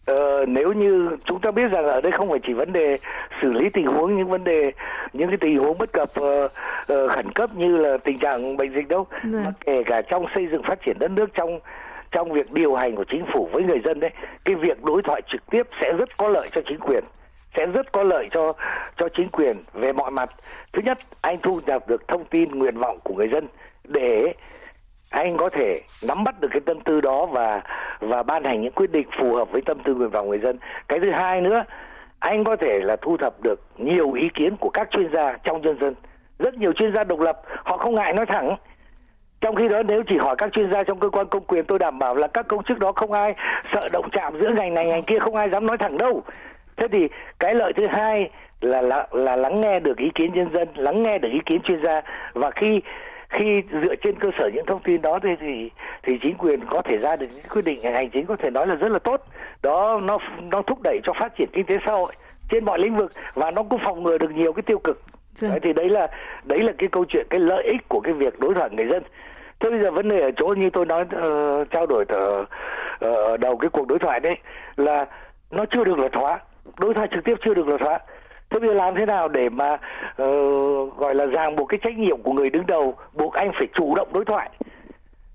Ờ, 0.06 0.46
nếu 0.48 0.74
như 0.74 1.10
chúng 1.26 1.40
ta 1.42 1.52
biết 1.52 1.68
rằng 1.72 1.86
ở 1.86 2.02
đây 2.02 2.12
không 2.18 2.30
phải 2.30 2.40
chỉ 2.48 2.54
vấn 2.54 2.74
đề 2.74 2.98
xử 3.42 3.54
lý 3.54 3.70
tình 3.74 3.86
huống 3.86 4.18
những 4.18 4.28
vấn 4.28 4.44
đề 4.44 4.72
những 5.14 5.28
cái 5.28 5.38
tình 5.42 5.58
huống 5.58 5.78
bất 5.78 5.90
cập 5.94 6.10
uh, 6.20 6.52
uh, 6.94 7.12
khẩn 7.12 7.32
cấp 7.32 7.50
như 7.56 7.78
là 7.78 7.98
tình 7.98 8.18
trạng 8.18 8.58
bệnh 8.58 8.74
dịch 8.74 8.88
đâu 8.88 9.08
vâng. 9.24 9.44
mà 9.44 9.52
kể 9.66 9.84
cả 9.86 10.02
trong 10.02 10.26
xây 10.36 10.48
dựng 10.52 10.62
phát 10.64 10.80
triển 10.86 11.00
đất 11.00 11.12
nước 11.12 11.30
trong 11.34 11.60
trong 12.12 12.32
việc 12.32 12.52
điều 12.52 12.76
hành 12.76 12.96
của 12.96 13.06
chính 13.12 13.26
phủ 13.34 13.50
với 13.52 13.64
người 13.64 13.80
dân 13.86 14.00
đấy 14.00 14.12
cái 14.46 14.56
việc 14.56 14.84
đối 14.84 15.02
thoại 15.02 15.22
trực 15.32 15.42
tiếp 15.52 15.64
sẽ 15.82 15.94
rất 15.98 16.18
có 16.18 16.30
lợi 16.30 16.50
cho 16.52 16.62
chính 16.70 16.80
quyền 16.80 17.04
sẽ 17.56 17.66
rất 17.66 17.92
có 17.92 18.04
lợi 18.04 18.28
cho 18.32 18.54
cho 18.98 19.10
chính 19.18 19.30
quyền 19.30 19.56
về 19.74 19.94
mọi 19.94 20.12
mặt. 20.12 20.30
Thứ 20.74 20.82
nhất, 20.86 20.98
anh 21.22 21.38
thu 21.42 21.60
nhập 21.66 21.88
được 21.88 22.08
thông 22.08 22.26
tin 22.26 22.52
nguyện 22.52 22.78
vọng 22.78 23.00
của 23.04 23.14
người 23.14 23.30
dân 23.30 23.48
để 23.84 24.34
anh 25.12 25.38
có 25.38 25.50
thể 25.50 25.82
nắm 26.08 26.24
bắt 26.24 26.36
được 26.42 26.48
cái 26.52 26.62
tâm 26.66 26.80
tư 26.82 27.02
đó 27.02 27.26
và 27.26 27.62
và 28.00 28.24
ban 28.24 28.44
hành 28.44 28.62
những 28.62 28.72
quyết 28.72 28.92
định 28.92 29.08
phù 29.20 29.36
hợp 29.36 29.52
với 29.52 29.62
tâm 29.66 29.80
tư 29.84 29.96
nguyện 29.96 30.10
vọng 30.10 30.30
người 30.30 30.40
dân. 30.40 30.60
Cái 30.88 31.00
thứ 31.00 31.12
hai 31.12 31.42
nữa, 31.42 31.64
anh 32.20 32.44
có 32.44 32.56
thể 32.56 32.80
là 32.84 32.96
thu 33.02 33.18
thập 33.18 33.42
được 33.44 33.60
nhiều 33.78 34.12
ý 34.12 34.30
kiến 34.34 34.58
của 34.60 34.70
các 34.70 34.88
chuyên 34.92 35.12
gia 35.14 35.38
trong 35.44 35.62
nhân 35.62 35.78
dân. 35.82 35.96
Rất 36.40 36.54
nhiều 36.54 36.74
chuyên 36.74 36.94
gia 36.94 37.04
độc 37.04 37.20
lập, 37.20 37.42
họ 37.64 37.78
không 37.78 37.96
ngại 37.96 38.14
nói 38.14 38.26
thẳng. 38.26 38.56
Trong 39.42 39.56
khi 39.56 39.68
đó, 39.68 39.84
nếu 39.84 40.04
chỉ 40.08 40.18
hỏi 40.18 40.36
các 40.38 40.50
chuyên 40.52 40.72
gia 40.72 40.84
trong 40.84 41.00
cơ 41.00 41.10
quan 41.10 41.28
công 41.28 41.44
quyền, 41.44 41.66
tôi 41.66 41.80
đảm 41.80 42.00
bảo 42.00 42.16
là 42.16 42.28
các 42.28 42.48
công 42.48 42.64
chức 42.64 42.80
đó 42.80 42.92
không 42.96 43.12
ai 43.12 43.36
sợ 43.74 43.80
động 43.92 44.10
chạm 44.12 44.40
giữa 44.40 44.50
ngành 44.50 44.74
này, 44.74 44.86
ngành 44.86 45.04
kia, 45.04 45.20
không 45.20 45.36
ai 45.36 45.50
dám 45.50 45.66
nói 45.68 45.78
thẳng 45.78 45.98
đâu 45.98 46.24
thế 46.78 46.88
thì 46.92 47.08
cái 47.40 47.56
lợi 47.56 47.74
thứ 47.74 47.88
hai 47.88 48.30
là 48.62 48.82
là, 48.82 49.08
là 49.12 49.36
lắng 49.36 49.62
nghe 49.62 49.80
được 49.80 49.98
ý 49.98 50.10
kiến 50.16 50.34
nhân 50.34 50.50
dân 50.54 50.68
lắng 50.76 51.04
nghe 51.04 51.18
được 51.18 51.30
ý 51.32 51.40
kiến 51.46 51.62
chuyên 51.62 51.84
gia. 51.84 52.02
Và 52.34 52.52
khi 52.52 52.82
khi 53.30 53.62
dựa 53.72 53.96
trên 53.96 54.20
cơ 54.20 54.30
sở 54.40 54.50
những 54.54 54.66
thông 54.66 54.82
tin 54.84 55.02
đó 55.02 55.20
thì 55.24 55.30
thì, 55.40 55.72
thì 56.04 56.18
chính 56.22 56.36
quyền 56.38 56.66
có 56.66 56.82
thể 56.82 56.98
ra 56.98 57.16
được 57.16 57.28
những 57.36 57.46
quyết 57.54 57.66
định 57.66 57.82
hành 57.82 58.10
chính 58.10 58.26
có 58.26 58.36
thể 58.36 58.50
nói 58.50 58.68
là 58.68 58.76
rất 58.76 58.92
là 58.92 59.00
tốt. 59.00 59.22
Đó 59.64 60.00
nó 60.04 60.18
nó 60.42 60.62
thúc 60.62 60.80
đẩy 60.84 61.00
cho 61.04 61.14
phát 61.20 61.36
triển 61.38 61.50
kinh 61.54 61.66
tế 61.66 61.78
xã 61.86 61.92
hội 61.92 62.14
trên 62.50 62.66
mọi 62.66 62.80
lĩnh 62.80 62.98
vực 62.98 63.12
và 63.34 63.52
nó 63.52 63.64
cũng 63.64 63.80
phòng 63.86 64.04
ngừa 64.04 64.18
được 64.18 64.32
nhiều 64.32 64.54
cái 64.54 64.64
tiêu 64.64 64.80
cực. 64.80 65.02
Vâng. 65.40 65.52
Đấy, 65.52 65.60
thì 65.64 65.74
đấy 65.74 65.90
là 65.90 66.08
đấy 66.44 66.60
là 66.60 66.72
cái 66.78 66.90
câu 66.92 67.06
chuyện 67.06 67.28
cái 67.30 67.40
lợi 67.40 67.64
ích 67.64 67.90
của 67.90 68.00
cái 68.00 68.14
việc 68.14 68.40
đối 68.40 68.54
thoại 68.54 68.70
người 68.72 68.88
dân. 68.88 69.04
Thế 69.60 69.70
bây 69.70 69.80
giờ 69.80 69.92
vấn 69.92 70.10
đề 70.10 70.22
ở 70.22 70.32
chỗ 70.38 70.48
như 70.58 70.70
tôi 70.70 70.86
nói 70.86 71.02
uh, 71.02 71.72
trao 71.72 71.86
đổi 71.86 72.06
ở 72.08 72.46
uh, 73.06 73.40
đầu 73.40 73.58
cái 73.58 73.70
cuộc 73.70 73.88
đối 73.88 74.00
thoại 74.00 74.20
đấy 74.20 74.36
là 74.76 75.06
nó 75.52 75.66
chưa 75.72 75.84
được 75.84 76.00
luật 76.00 76.16
hóa 76.16 76.40
đối 76.80 76.94
thoại 76.94 77.08
trực 77.12 77.24
tiếp 77.24 77.36
chưa 77.42 77.54
được 77.54 77.68
lột 77.68 77.82
hóa 77.82 78.00
thế 78.50 78.60
bây 78.60 78.70
giờ 78.70 78.76
làm 78.76 78.96
thế 78.96 79.06
nào 79.06 79.28
để 79.28 79.50
mà 79.50 79.74
uh, 79.74 80.98
gọi 80.98 81.16
là 81.16 81.26
ràng 81.26 81.56
buộc 81.56 81.70
cái 81.70 81.80
trách 81.84 81.98
nhiệm 81.98 82.22
của 82.22 82.34
người 82.34 82.50
đứng 82.50 82.66
đầu 82.66 82.96
buộc 83.14 83.34
anh 83.34 83.52
phải 83.54 83.68
chủ 83.74 83.96
động 83.96 84.14
đối 84.14 84.26
thoại? 84.26 84.50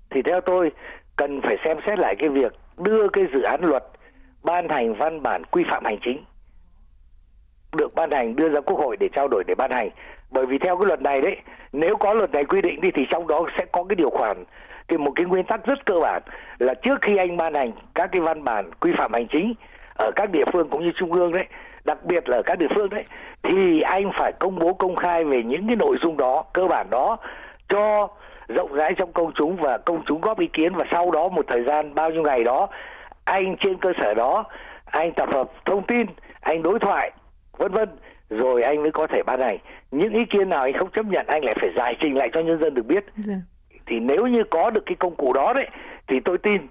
Thì 0.09 0.21
theo 0.21 0.41
tôi 0.41 0.71
cần 1.15 1.41
phải 1.41 1.57
xem 1.65 1.77
xét 1.85 1.99
lại 1.99 2.15
cái 2.19 2.29
việc 2.29 2.53
đưa 2.77 3.09
cái 3.09 3.25
dự 3.33 3.41
án 3.41 3.61
luật 3.63 3.83
ban 4.43 4.69
hành 4.69 4.93
văn 4.93 5.23
bản 5.23 5.43
quy 5.43 5.63
phạm 5.69 5.85
hành 5.85 5.97
chính 6.01 6.23
được 7.75 7.95
ban 7.95 8.11
hành 8.11 8.35
đưa 8.35 8.49
ra 8.49 8.61
quốc 8.61 8.79
hội 8.79 8.97
để 8.99 9.09
trao 9.13 9.27
đổi 9.27 9.43
để 9.47 9.55
ban 9.55 9.71
hành. 9.71 9.89
Bởi 10.31 10.45
vì 10.45 10.57
theo 10.57 10.77
cái 10.77 10.85
luật 10.85 11.01
này 11.01 11.21
đấy 11.21 11.37
nếu 11.73 11.95
có 11.95 12.13
luật 12.13 12.31
này 12.31 12.45
quy 12.45 12.61
định 12.61 12.81
đi 12.81 12.91
thì 12.91 13.05
trong 13.09 13.27
đó 13.27 13.45
sẽ 13.57 13.65
có 13.71 13.83
cái 13.83 13.95
điều 13.95 14.09
khoản 14.09 14.43
thì 14.87 14.97
một 14.97 15.11
cái 15.15 15.25
nguyên 15.25 15.45
tắc 15.45 15.65
rất 15.65 15.85
cơ 15.85 15.99
bản 16.01 16.21
là 16.59 16.73
trước 16.73 17.01
khi 17.01 17.17
anh 17.17 17.37
ban 17.37 17.53
hành 17.53 17.71
các 17.95 18.09
cái 18.11 18.21
văn 18.21 18.43
bản 18.43 18.71
quy 18.79 18.91
phạm 18.97 19.13
hành 19.13 19.27
chính 19.27 19.53
ở 20.01 20.11
các 20.15 20.31
địa 20.31 20.45
phương 20.53 20.69
cũng 20.69 20.83
như 20.83 20.91
trung 20.95 21.13
ương 21.13 21.31
đấy 21.31 21.45
đặc 21.85 21.97
biệt 22.03 22.29
là 22.29 22.37
ở 22.37 22.41
các 22.45 22.59
địa 22.59 22.67
phương 22.75 22.89
đấy 22.89 23.03
thì 23.43 23.81
anh 23.81 24.11
phải 24.19 24.31
công 24.39 24.59
bố 24.59 24.73
công 24.73 24.95
khai 24.95 25.23
về 25.23 25.43
những 25.43 25.67
cái 25.67 25.75
nội 25.75 25.97
dung 26.01 26.17
đó 26.17 26.43
cơ 26.53 26.67
bản 26.67 26.87
đó 26.89 27.17
cho 27.69 28.07
rộng 28.47 28.73
rãi 28.73 28.93
trong 28.97 29.13
công 29.13 29.31
chúng 29.35 29.55
và 29.55 29.77
công 29.77 30.03
chúng 30.05 30.21
góp 30.21 30.39
ý 30.39 30.47
kiến. 30.53 30.73
Và 30.75 30.85
sau 30.91 31.11
đó 31.11 31.29
một 31.29 31.45
thời 31.47 31.63
gian 31.63 31.95
bao 31.95 32.09
nhiêu 32.09 32.23
ngày 32.23 32.43
đó 32.43 32.67
anh 33.23 33.55
trên 33.59 33.77
cơ 33.77 33.93
sở 34.01 34.13
đó 34.13 34.43
anh 34.85 35.13
tập 35.13 35.29
hợp 35.33 35.51
thông 35.65 35.83
tin 35.87 36.07
anh 36.39 36.63
đối 36.63 36.79
thoại 36.79 37.11
vân 37.57 37.71
vân 37.71 37.89
rồi 38.29 38.63
anh 38.63 38.81
mới 38.81 38.91
có 38.91 39.07
thể 39.07 39.23
ban 39.25 39.39
hành. 39.41 39.57
Những 39.91 40.13
ý 40.13 40.25
kiến 40.25 40.49
nào 40.49 40.63
anh 40.63 40.73
không 40.73 40.91
chấp 40.91 41.05
nhận 41.05 41.25
anh 41.27 41.45
lại 41.45 41.55
phải 41.61 41.69
giải 41.75 41.95
trình 41.99 42.17
lại 42.17 42.29
cho 42.33 42.39
nhân 42.39 42.59
dân 42.59 42.73
được 42.73 42.85
biết. 42.85 43.05
Dạ. 43.15 43.35
thì 43.85 43.99
nếu 43.99 44.27
như 44.27 44.43
có 44.49 44.69
được 44.69 44.83
cái 44.85 44.95
công 44.95 45.15
cụ 45.15 45.33
đó 45.33 45.53
đấy 45.53 45.67
thì 46.07 46.19
tôi 46.25 46.37
tin 46.37 46.61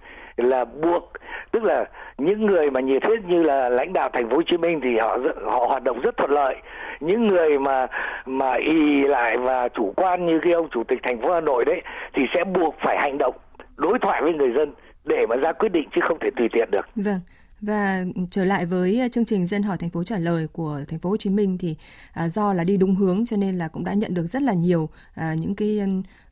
là 0.42 0.64
buộc 0.64 1.12
tức 1.52 1.62
là 1.62 1.84
những 2.18 2.46
người 2.46 2.70
mà 2.70 2.80
nhiệt 2.80 3.04
huyết 3.04 3.24
như 3.24 3.42
là 3.42 3.68
lãnh 3.68 3.92
đạo 3.92 4.10
thành 4.12 4.30
phố 4.30 4.36
Hồ 4.36 4.42
Chí 4.46 4.56
Minh 4.56 4.80
thì 4.82 4.98
họ 4.98 5.18
họ 5.44 5.66
hoạt 5.68 5.82
động 5.82 6.00
rất 6.00 6.16
thuận 6.16 6.30
lợi 6.30 6.56
những 7.00 7.28
người 7.28 7.58
mà 7.58 7.86
mà 8.26 8.54
y 8.54 9.02
lại 9.08 9.36
và 9.38 9.68
chủ 9.68 9.92
quan 9.96 10.26
như 10.26 10.40
cái 10.42 10.52
ông 10.52 10.68
chủ 10.70 10.84
tịch 10.84 10.98
thành 11.02 11.20
phố 11.22 11.32
Hà 11.32 11.40
Nội 11.40 11.64
đấy 11.64 11.82
thì 12.14 12.22
sẽ 12.34 12.44
buộc 12.44 12.74
phải 12.84 12.96
hành 12.98 13.18
động 13.18 13.34
đối 13.76 13.98
thoại 13.98 14.22
với 14.22 14.32
người 14.32 14.52
dân 14.56 14.72
để 15.04 15.26
mà 15.28 15.36
ra 15.36 15.52
quyết 15.52 15.68
định 15.68 15.88
chứ 15.94 16.00
không 16.08 16.18
thể 16.20 16.30
tùy 16.36 16.48
tiện 16.52 16.70
được. 16.70 16.86
Vâng. 16.94 17.20
Và 17.60 18.04
trở 18.30 18.44
lại 18.44 18.66
với 18.66 19.00
ờ, 19.00 19.08
chương 19.08 19.24
trình 19.24 19.46
dân 19.46 19.62
hỏi 19.62 19.76
thành 19.80 19.90
phố 19.90 20.04
trả 20.04 20.18
lời 20.18 20.46
của 20.52 20.80
thành 20.88 20.98
phố 20.98 21.10
Hồ 21.10 21.16
Chí 21.16 21.30
Minh 21.30 21.58
thì 21.60 21.76
à, 22.14 22.28
do 22.28 22.54
là 22.54 22.64
đi 22.64 22.76
đúng 22.76 22.94
hướng 22.94 23.26
cho 23.26 23.36
nên 23.36 23.54
là 23.54 23.68
cũng 23.68 23.84
đã 23.84 23.92
nhận 23.94 24.14
được 24.14 24.26
rất 24.26 24.42
là 24.42 24.52
nhiều 24.52 24.88
à, 25.14 25.34
những 25.40 25.54
cái 25.54 25.80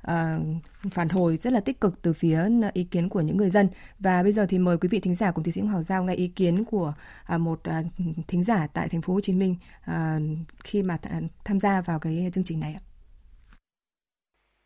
à, 0.02 0.38
phản 0.90 1.08
hồi 1.08 1.36
rất 1.36 1.52
là 1.52 1.60
tích 1.60 1.80
cực 1.80 2.02
từ 2.02 2.12
phía 2.12 2.36
ờ, 2.62 2.70
ý 2.72 2.84
kiến 2.84 3.08
của 3.08 3.20
những 3.20 3.36
người 3.36 3.50
dân. 3.50 3.68
Và 3.98 4.22
bây 4.22 4.32
giờ 4.32 4.46
thì 4.48 4.58
mời 4.58 4.76
quý 4.78 4.88
vị 4.88 5.00
thính 5.00 5.14
giả 5.14 5.30
cùng 5.30 5.44
tiến 5.44 5.52
sĩ 5.52 5.60
Hoàng 5.60 5.82
Giao 5.82 6.04
nghe 6.04 6.14
ý 6.14 6.28
kiến 6.28 6.64
của 6.64 6.92
à, 7.26 7.38
một 7.38 7.58
à, 7.64 7.82
thính 8.28 8.42
giả 8.42 8.66
tại 8.74 8.88
thành 8.92 9.02
phố 9.02 9.12
Hồ 9.12 9.20
Chí 9.20 9.32
Minh 9.32 9.56
à, 9.86 10.18
khi 10.64 10.82
mà 10.82 10.96
th- 11.02 11.28
tham 11.44 11.60
gia 11.60 11.80
vào 11.80 11.98
cái 11.98 12.30
chương 12.32 12.44
trình 12.44 12.60
này 12.60 12.74
ạ. 12.76 12.82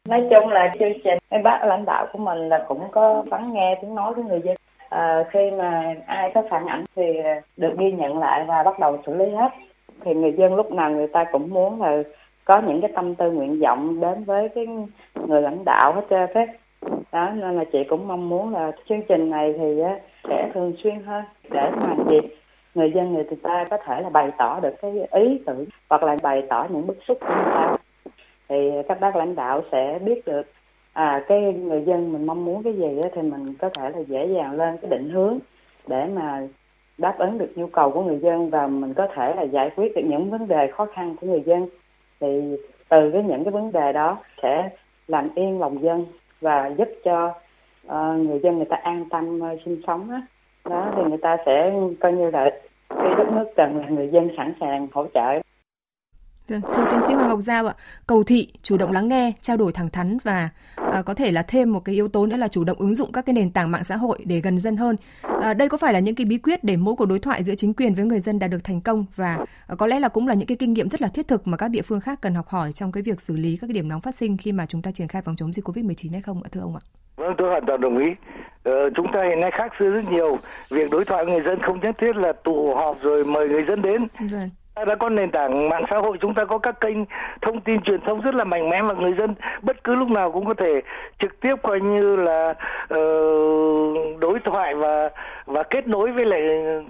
Nói 0.09 0.21
chung 0.31 0.49
là 0.49 0.73
chương 0.79 0.93
trình 1.05 1.19
em 1.29 1.43
bác 1.43 1.65
lãnh 1.65 1.85
đạo 1.85 2.07
của 2.13 2.19
mình 2.19 2.39
là 2.49 2.65
cũng 2.69 2.91
có 2.93 3.25
lắng 3.31 3.53
nghe 3.53 3.79
tiếng 3.83 3.95
nói 3.95 4.15
của 4.15 4.23
người 4.23 4.41
dân 4.45 4.57
à, 4.89 5.25
khi 5.33 5.51
mà 5.59 5.95
ai 6.07 6.31
có 6.35 6.43
phản 6.51 6.67
ảnh 6.67 6.85
thì 6.97 7.03
được 7.57 7.75
ghi 7.79 7.93
nhận 7.93 8.19
lại 8.19 8.45
và 8.49 8.63
bắt 8.63 8.79
đầu 8.79 9.03
xử 9.07 9.15
lý 9.15 9.25
hết 9.31 9.51
thì 10.05 10.15
người 10.15 10.33
dân 10.39 10.55
lúc 10.55 10.73
nào 10.73 10.91
người 10.91 11.07
ta 11.13 11.25
cũng 11.33 11.51
muốn 11.51 11.83
là 11.83 12.03
có 12.45 12.61
những 12.67 12.81
cái 12.81 12.91
tâm 12.95 13.15
tư 13.15 13.31
nguyện 13.31 13.61
vọng 13.61 14.01
đến 14.01 14.25
với 14.25 14.49
cái 14.49 14.67
người 15.27 15.43
lãnh 15.43 15.65
đạo 15.65 15.93
hết 15.93 16.03
trơn 16.11 16.29
hết 16.35 16.47
đó 17.13 17.31
nên 17.31 17.57
là 17.57 17.65
chị 17.73 17.79
cũng 17.89 18.09
mong 18.09 18.29
muốn 18.29 18.53
là 18.53 18.73
chương 18.89 19.03
trình 19.09 19.31
này 19.31 19.55
thì 19.59 19.83
sẽ 20.29 20.51
thường 20.55 20.73
xuyên 20.83 21.03
hơn 21.03 21.25
để 21.51 21.71
mà 21.77 21.95
gì 22.11 22.19
người 22.75 22.93
dân 22.95 23.15
người 23.15 23.25
ta 23.43 23.65
có 23.71 23.77
thể 23.77 24.03
là 24.03 24.09
bày 24.09 24.31
tỏ 24.39 24.61
được 24.61 24.75
cái 24.83 24.93
ý 25.11 25.43
tưởng 25.47 25.65
hoặc 25.91 26.03
là 26.03 26.17
bày 26.23 26.43
tỏ 26.49 26.67
những 26.71 26.87
bức 26.87 26.99
xúc 27.09 27.19
của 27.21 27.35
người 27.35 27.53
ta. 27.55 27.77
Thì 28.49 28.71
các 28.89 29.01
bác 29.01 29.17
lãnh 29.17 29.35
đạo 29.35 29.63
sẽ 29.73 29.99
biết 30.05 30.27
được 30.27 30.47
à 30.93 31.25
cái 31.29 31.41
người 31.41 31.83
dân 31.83 32.13
mình 32.13 32.27
mong 32.27 32.45
muốn 32.45 32.63
cái 32.63 32.73
gì 32.73 33.01
đó, 33.03 33.09
thì 33.15 33.23
mình 33.23 33.55
có 33.59 33.69
thể 33.69 33.91
là 33.91 33.99
dễ 33.99 34.27
dàng 34.27 34.53
lên 34.53 34.77
cái 34.83 34.91
định 34.91 35.11
hướng 35.11 35.39
để 35.87 36.07
mà 36.15 36.43
đáp 36.99 37.15
ứng 37.19 37.39
được 37.39 37.53
nhu 37.57 37.67
cầu 37.67 37.91
của 37.91 38.03
người 38.03 38.19
dân 38.19 38.51
và 38.51 38.67
mình 38.67 38.95
có 38.95 39.07
thể 39.15 39.35
là 39.37 39.43
giải 39.43 39.71
quyết 39.77 39.97
được 39.97 40.03
những 40.05 40.31
vấn 40.31 40.49
đề 40.49 40.67
khó 40.67 40.87
khăn 40.87 41.17
của 41.21 41.27
người 41.27 41.43
dân 41.47 41.69
thì 42.23 42.57
từ 42.89 43.11
cái 43.11 43.23
những 43.23 43.45
cái 43.45 43.53
vấn 43.53 43.73
đề 43.73 43.93
đó 43.93 44.19
sẽ 44.43 44.71
làm 45.09 45.29
yên 45.35 45.61
lòng 45.61 45.83
dân 45.83 46.07
và 46.41 46.71
giúp 46.79 46.89
cho 47.05 47.35
uh, 47.87 48.27
người 48.27 48.41
dân 48.43 48.57
người 48.57 48.67
ta 48.71 48.77
an 48.77 49.05
tâm 49.11 49.41
uh, 49.41 49.59
sinh 49.65 49.83
sống 49.87 50.11
đó. 50.11 50.21
đó 50.71 50.93
thì 50.97 51.03
người 51.03 51.19
ta 51.19 51.37
sẽ 51.47 51.73
coi 52.01 52.13
như 52.13 52.31
là 52.31 52.51
khi 52.89 53.09
đất 53.19 53.33
nước 53.33 53.47
cần 53.57 53.79
là 53.81 53.89
người 53.89 54.09
dân 54.09 54.29
sẵn 54.37 54.53
sàng 54.61 54.89
hỗ 54.93 55.07
trợ 55.15 55.41
thưa 56.75 56.87
tiến 56.91 57.01
sĩ 57.01 57.15
Hoàng 57.15 57.29
Ngọc 57.29 57.41
Giao 57.41 57.67
ạ, 57.67 57.75
cầu 58.07 58.25
thị, 58.25 58.49
chủ 58.63 58.77
động 58.77 58.93
lắng 58.93 59.09
nghe, 59.09 59.33
trao 59.41 59.57
đổi 59.57 59.73
thẳng 59.73 59.91
thắn 59.91 60.19
và 60.25 60.49
à, 60.77 61.03
có 61.03 61.15
thể 61.15 61.33
là 61.33 61.43
thêm 61.43 61.73
một 61.73 61.81
cái 61.81 61.95
yếu 61.95 62.09
tố 62.09 62.27
nữa 62.27 62.37
là 62.37 62.49
chủ 62.49 62.65
động 62.65 62.79
ứng 62.79 62.95
dụng 62.95 63.13
các 63.13 63.27
cái 63.27 63.35
nền 63.35 63.51
tảng 63.51 63.71
mạng 63.71 63.85
xã 63.85 63.97
hội 63.97 64.19
để 64.25 64.41
gần 64.41 64.59
dân 64.59 64.77
hơn. 64.77 64.97
À, 65.43 65.55
đây 65.55 65.69
có 65.69 65.77
phải 65.77 65.93
là 65.93 65.99
những 65.99 66.15
cái 66.15 66.25
bí 66.25 66.39
quyết 66.39 66.65
để 66.65 66.77
mỗi 66.77 66.95
cuộc 66.95 67.07
đối 67.07 67.19
thoại 67.19 67.43
giữa 67.43 67.55
chính 67.55 67.75
quyền 67.75 67.95
với 67.95 68.05
người 68.05 68.21
dân 68.21 68.39
đạt 68.39 68.51
được 68.51 68.65
thành 68.65 68.81
công 68.81 69.05
và 69.17 69.39
à, 69.67 69.75
có 69.79 69.87
lẽ 69.87 70.01
là 70.01 70.09
cũng 70.09 70.29
là 70.29 70.35
những 70.35 70.47
cái 70.47 70.57
kinh 70.57 70.73
nghiệm 70.73 70.91
rất 70.91 71.03
là 71.03 71.09
thiết 71.09 71.29
thực 71.29 71.47
mà 71.47 71.57
các 71.57 71.69
địa 71.69 71.83
phương 71.83 72.01
khác 72.01 72.19
cần 72.21 72.35
học 72.35 72.49
hỏi 72.49 72.73
trong 72.73 72.93
cái 72.93 73.03
việc 73.03 73.21
xử 73.21 73.37
lý 73.37 73.57
các 73.57 73.67
cái 73.67 73.75
điểm 73.75 73.89
nóng 73.89 74.01
phát 74.01 74.15
sinh 74.15 74.37
khi 74.37 74.53
mà 74.53 74.67
chúng 74.67 74.83
ta 74.83 74.91
triển 74.91 75.09
khai 75.09 75.23
phòng 75.23 75.37
chống 75.37 75.53
dịch 75.53 75.69
Covid-19 75.69 76.13
hay 76.13 76.21
không 76.21 76.43
ạ 76.43 76.49
thưa 76.53 76.61
ông 76.61 76.77
ạ? 76.77 76.83
Vâng, 77.17 77.35
tôi 77.39 77.51
hoàn 77.51 77.67
toàn 77.67 77.81
đồng 77.81 77.99
ý. 77.99 78.07
Ờ, 78.63 78.73
chúng 78.97 79.07
ta 79.13 79.19
hiện 79.29 79.41
nay 79.41 79.51
khác 79.59 79.73
xưa 79.79 79.91
rất 79.91 80.11
nhiều. 80.11 80.39
Việc 80.71 80.91
đối 80.91 81.05
thoại 81.05 81.27
người 81.27 81.41
dân 81.41 81.59
không 81.67 81.81
nhất 81.81 81.95
thiết 82.01 82.17
là 82.17 82.33
tụ 82.45 82.75
họp 82.75 82.97
rồi 83.03 83.25
mời 83.25 83.49
người 83.49 83.65
dân 83.69 83.83
đến. 83.83 84.07
Vâng 84.31 84.51
đã 84.77 84.95
có 84.95 85.09
nền 85.09 85.31
tảng 85.31 85.69
mạng 85.69 85.85
xã 85.91 85.97
hội 85.99 86.17
chúng 86.21 86.35
ta 86.35 86.45
có 86.45 86.59
các 86.59 86.81
kênh 86.81 86.97
thông 87.43 87.61
tin 87.61 87.81
truyền 87.81 88.01
thông 88.01 88.21
rất 88.21 88.35
là 88.35 88.45
mạnh 88.45 88.71
mẽ 88.71 88.83
và 88.83 88.95
người 88.95 89.13
dân 89.19 89.35
bất 89.63 89.85
cứ 89.85 89.95
lúc 89.95 90.09
nào 90.09 90.33
cũng 90.33 90.47
có 90.47 90.55
thể 90.55 90.81
trực 91.19 91.41
tiếp 91.41 91.55
coi 91.63 91.81
như 91.81 92.17
là 92.17 92.55
uh, 92.95 94.21
đối 94.21 94.39
thoại 94.45 94.75
và 94.75 95.11
và 95.47 95.63
kết 95.63 95.89
nối 95.89 96.13
với 96.13 96.25
lại 96.25 96.41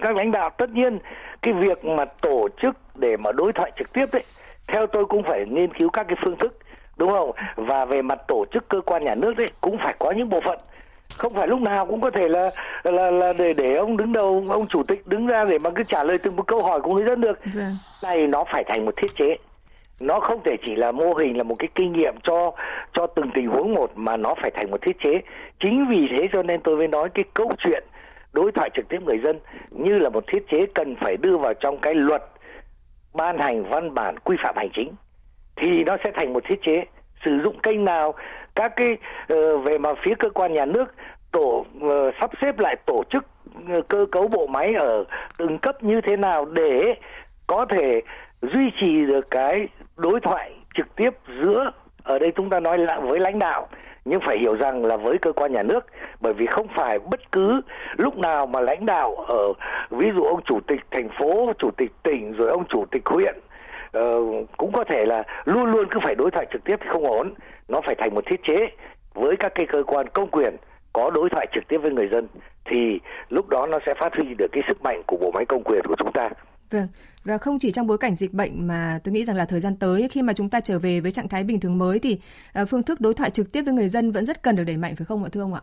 các 0.01 0.17
lãnh 0.17 0.31
đạo. 0.31 0.51
Tất 0.51 0.71
nhiên 0.71 0.99
cái 1.43 1.53
việc 1.55 1.85
mà 1.85 2.05
tổ 2.05 2.49
chức 2.63 2.77
để 2.95 3.17
mà 3.17 3.33
đối 3.33 3.53
thoại 3.53 3.73
trực 3.79 3.93
tiếp 3.93 4.07
đấy 4.13 4.23
theo 4.67 4.87
tôi 4.87 5.05
cũng 5.05 5.23
phải 5.23 5.47
nghiên 5.47 5.75
cứu 5.75 5.91
các 5.91 6.07
cái 6.09 6.17
phương 6.25 6.37
thức 6.37 6.59
đúng 6.97 7.11
không? 7.11 7.31
Và 7.57 7.85
về 7.85 8.03
mặt 8.03 8.19
tổ 8.29 8.45
chức 8.53 8.69
cơ 8.69 8.81
quan 8.81 9.05
nhà 9.05 9.15
nước 9.15 9.33
đấy 9.37 9.49
cũng 9.61 9.79
phải 9.79 9.95
có 9.99 10.11
những 10.11 10.29
bộ 10.29 10.41
phận 10.41 10.59
không 11.19 11.35
phải 11.35 11.49
lúc 11.49 11.61
nào 11.61 11.87
cũng 11.87 12.01
có 12.01 12.11
thể 12.11 12.29
là 12.29 12.51
là 12.83 13.11
là 13.11 13.33
để 13.39 13.55
để 13.55 13.75
ông 13.75 13.97
đứng 13.97 14.13
đầu 14.13 14.45
ông 14.49 14.67
chủ 14.67 14.83
tịch 14.83 15.07
đứng 15.07 15.27
ra 15.27 15.45
để 15.45 15.59
mà 15.59 15.71
cứ 15.71 15.83
trả 15.83 16.05
lời 16.05 16.19
từng 16.23 16.37
một 16.37 16.47
câu 16.47 16.63
hỏi 16.63 16.81
của 16.81 16.95
người 16.95 17.05
dân 17.05 17.21
được. 17.21 17.39
Vâng. 17.55 17.77
này 18.03 18.27
nó 18.27 18.45
phải 18.53 18.65
thành 18.67 18.85
một 18.85 18.95
thiết 18.97 19.15
chế. 19.17 19.37
Nó 20.01 20.21
không 20.21 20.41
thể 20.45 20.57
chỉ 20.63 20.77
là 20.77 20.93
mô 20.93 21.15
hình 21.15 21.37
là 21.37 21.43
một 21.43 21.55
cái 21.59 21.69
kinh 21.75 21.93
nghiệm 21.93 22.15
cho 22.23 22.53
cho 22.93 23.07
từng 23.07 23.31
tình 23.35 23.49
huống 23.49 23.75
một 23.75 23.91
mà 23.95 24.17
nó 24.17 24.35
phải 24.43 24.51
thành 24.55 24.71
một 24.71 24.83
thiết 24.83 24.97
chế. 25.05 25.21
Chính 25.61 25.87
vì 25.91 26.09
thế 26.11 26.29
cho 26.33 26.43
nên 26.43 26.61
tôi 26.61 26.77
mới 26.77 26.89
nói 26.89 27.09
cái 27.15 27.25
câu 27.35 27.53
chuyện 27.59 27.85
đối 28.33 28.53
thoại 28.53 28.71
trực 28.75 28.89
tiếp 28.89 28.99
người 29.07 29.19
dân 29.25 29.39
như 29.71 29.99
là 29.99 30.09
một 30.09 30.25
thiết 30.27 30.49
chế 30.51 30.67
cần 30.75 30.97
phải 31.01 31.17
đưa 31.17 31.37
vào 31.37 31.55
trong 31.55 31.79
cái 31.79 31.95
luật 31.95 32.23
ban 33.15 33.39
hành 33.39 33.65
văn 33.65 33.95
bản 33.95 34.19
quy 34.19 34.37
phạm 34.43 34.57
hành 34.57 34.71
chính 34.75 34.93
thì 35.57 35.85
nó 35.85 35.97
sẽ 36.05 36.11
thành 36.15 36.33
một 36.33 36.43
thiết 36.49 36.63
chế. 36.63 36.85
Sử 37.25 37.41
dụng 37.45 37.59
kênh 37.63 37.85
nào 37.85 38.15
các 38.55 38.73
cái 38.77 38.97
ờ, 39.29 39.57
về 39.57 39.79
mà 39.79 39.91
phía 40.05 40.15
cơ 40.19 40.31
quan 40.31 40.53
nhà 40.53 40.65
nước 40.65 40.95
tổ 41.33 41.67
ờ, 41.81 42.11
sắp 42.21 42.31
xếp 42.41 42.59
lại 42.59 42.77
tổ 42.87 43.05
chức 43.11 43.25
ờ, 43.69 43.83
cơ 43.89 44.05
cấu 44.13 44.29
bộ 44.29 44.47
máy 44.47 44.75
ở 44.75 45.05
từng 45.39 45.59
cấp 45.59 45.83
như 45.83 46.01
thế 46.01 46.17
nào 46.17 46.45
để 46.45 46.95
có 47.47 47.67
thể 47.69 48.03
duy 48.43 48.71
trì 48.81 49.07
được 49.07 49.31
cái 49.31 49.69
đối 49.97 50.21
thoại 50.21 50.53
trực 50.75 50.97
tiếp 50.97 51.11
giữa 51.41 51.71
ở 52.03 52.19
đây 52.19 52.33
chúng 52.37 52.51
ta 52.51 52.61
nói 52.61 52.79
là 52.79 53.01
với 53.01 53.21
lãnh 53.21 53.39
đạo 53.39 53.69
nhưng 54.05 54.21
phải 54.27 54.39
hiểu 54.39 54.55
rằng 54.55 54.85
là 54.85 54.97
với 54.97 55.19
cơ 55.19 55.33
quan 55.33 55.53
nhà 55.53 55.63
nước 55.63 55.87
bởi 56.21 56.33
vì 56.33 56.47
không 56.47 56.67
phải 56.77 56.99
bất 56.99 57.33
cứ 57.33 57.61
lúc 57.97 58.19
nào 58.19 58.47
mà 58.47 58.61
lãnh 58.61 58.87
đạo 58.87 59.15
ở 59.15 59.53
ví 59.91 60.11
dụ 60.15 60.23
ông 60.23 60.43
chủ 60.45 60.61
tịch 60.67 60.81
thành 60.91 61.09
phố 61.19 61.53
chủ 61.59 61.71
tịch 61.77 61.91
tỉnh 62.03 62.33
rồi 62.33 62.49
ông 62.49 62.65
chủ 62.69 62.85
tịch 62.91 63.03
huyện 63.07 63.35
uh, 63.99 64.49
cũng 64.57 64.73
có 64.73 64.85
thể 64.85 65.07
là 65.07 65.23
luôn 65.45 65.65
luôn 65.65 65.87
cứ 65.91 66.01
phải 66.03 66.15
đối 66.15 66.31
thoại 66.31 66.47
trực 66.53 66.65
tiếp 66.65 66.77
thì 66.81 66.89
không 66.93 67.07
ổn 67.07 67.33
nó 67.69 67.81
phải 67.87 67.95
thành 67.99 68.15
một 68.15 68.25
thiết 68.27 68.41
chế 68.43 68.59
với 69.15 69.37
các 69.39 69.53
cái 69.55 69.67
cơ 69.73 69.83
quan 69.87 70.07
công 70.09 70.31
quyền 70.31 70.57
có 70.93 71.11
đối 71.11 71.31
thoại 71.31 71.47
trực 71.55 71.69
tiếp 71.69 71.79
với 71.83 71.91
người 71.91 72.09
dân 72.09 72.29
thì 72.65 73.01
lúc 73.29 73.49
đó 73.49 73.67
nó 73.67 73.79
sẽ 73.87 73.95
phát 74.01 74.15
huy 74.15 74.35
được 74.39 74.47
cái 74.53 74.63
sức 74.69 74.83
mạnh 74.83 75.03
của 75.07 75.17
bộ 75.17 75.31
máy 75.35 75.45
công 75.49 75.63
quyền 75.65 75.83
của 75.89 75.97
chúng 75.99 76.13
ta 76.15 76.31
Vâng, 76.73 76.87
và 77.25 77.39
không 77.39 77.59
chỉ 77.59 77.73
trong 77.73 77.87
bối 77.87 77.99
cảnh 77.99 78.15
dịch 78.15 78.33
bệnh 78.33 78.67
mà 78.67 78.99
tôi 79.05 79.13
nghĩ 79.13 79.25
rằng 79.25 79.37
là 79.37 79.45
thời 79.45 79.61
gian 79.61 79.73
tới 79.81 80.09
khi 80.11 80.23
mà 80.23 80.33
chúng 80.33 80.49
ta 80.49 80.61
trở 80.61 80.79
về 80.79 81.01
với 81.01 81.11
trạng 81.11 81.29
thái 81.29 81.45
bình 81.45 81.61
thường 81.61 81.79
mới 81.79 81.99
thì 81.99 82.19
uh, 82.63 82.69
phương 82.69 82.83
thức 82.83 83.01
đối 83.01 83.15
thoại 83.15 83.31
trực 83.31 83.47
tiếp 83.53 83.63
với 83.63 83.75
người 83.75 83.89
dân 83.89 84.11
vẫn 84.11 84.25
rất 84.25 84.43
cần 84.43 84.57
được 84.57 84.65
đẩy 84.67 84.77
mạnh 84.77 84.97
phải 84.97 85.05
không 85.05 85.25
ạ 85.25 85.29
thưa 85.33 85.41
ông 85.41 85.55
ạ? 85.55 85.61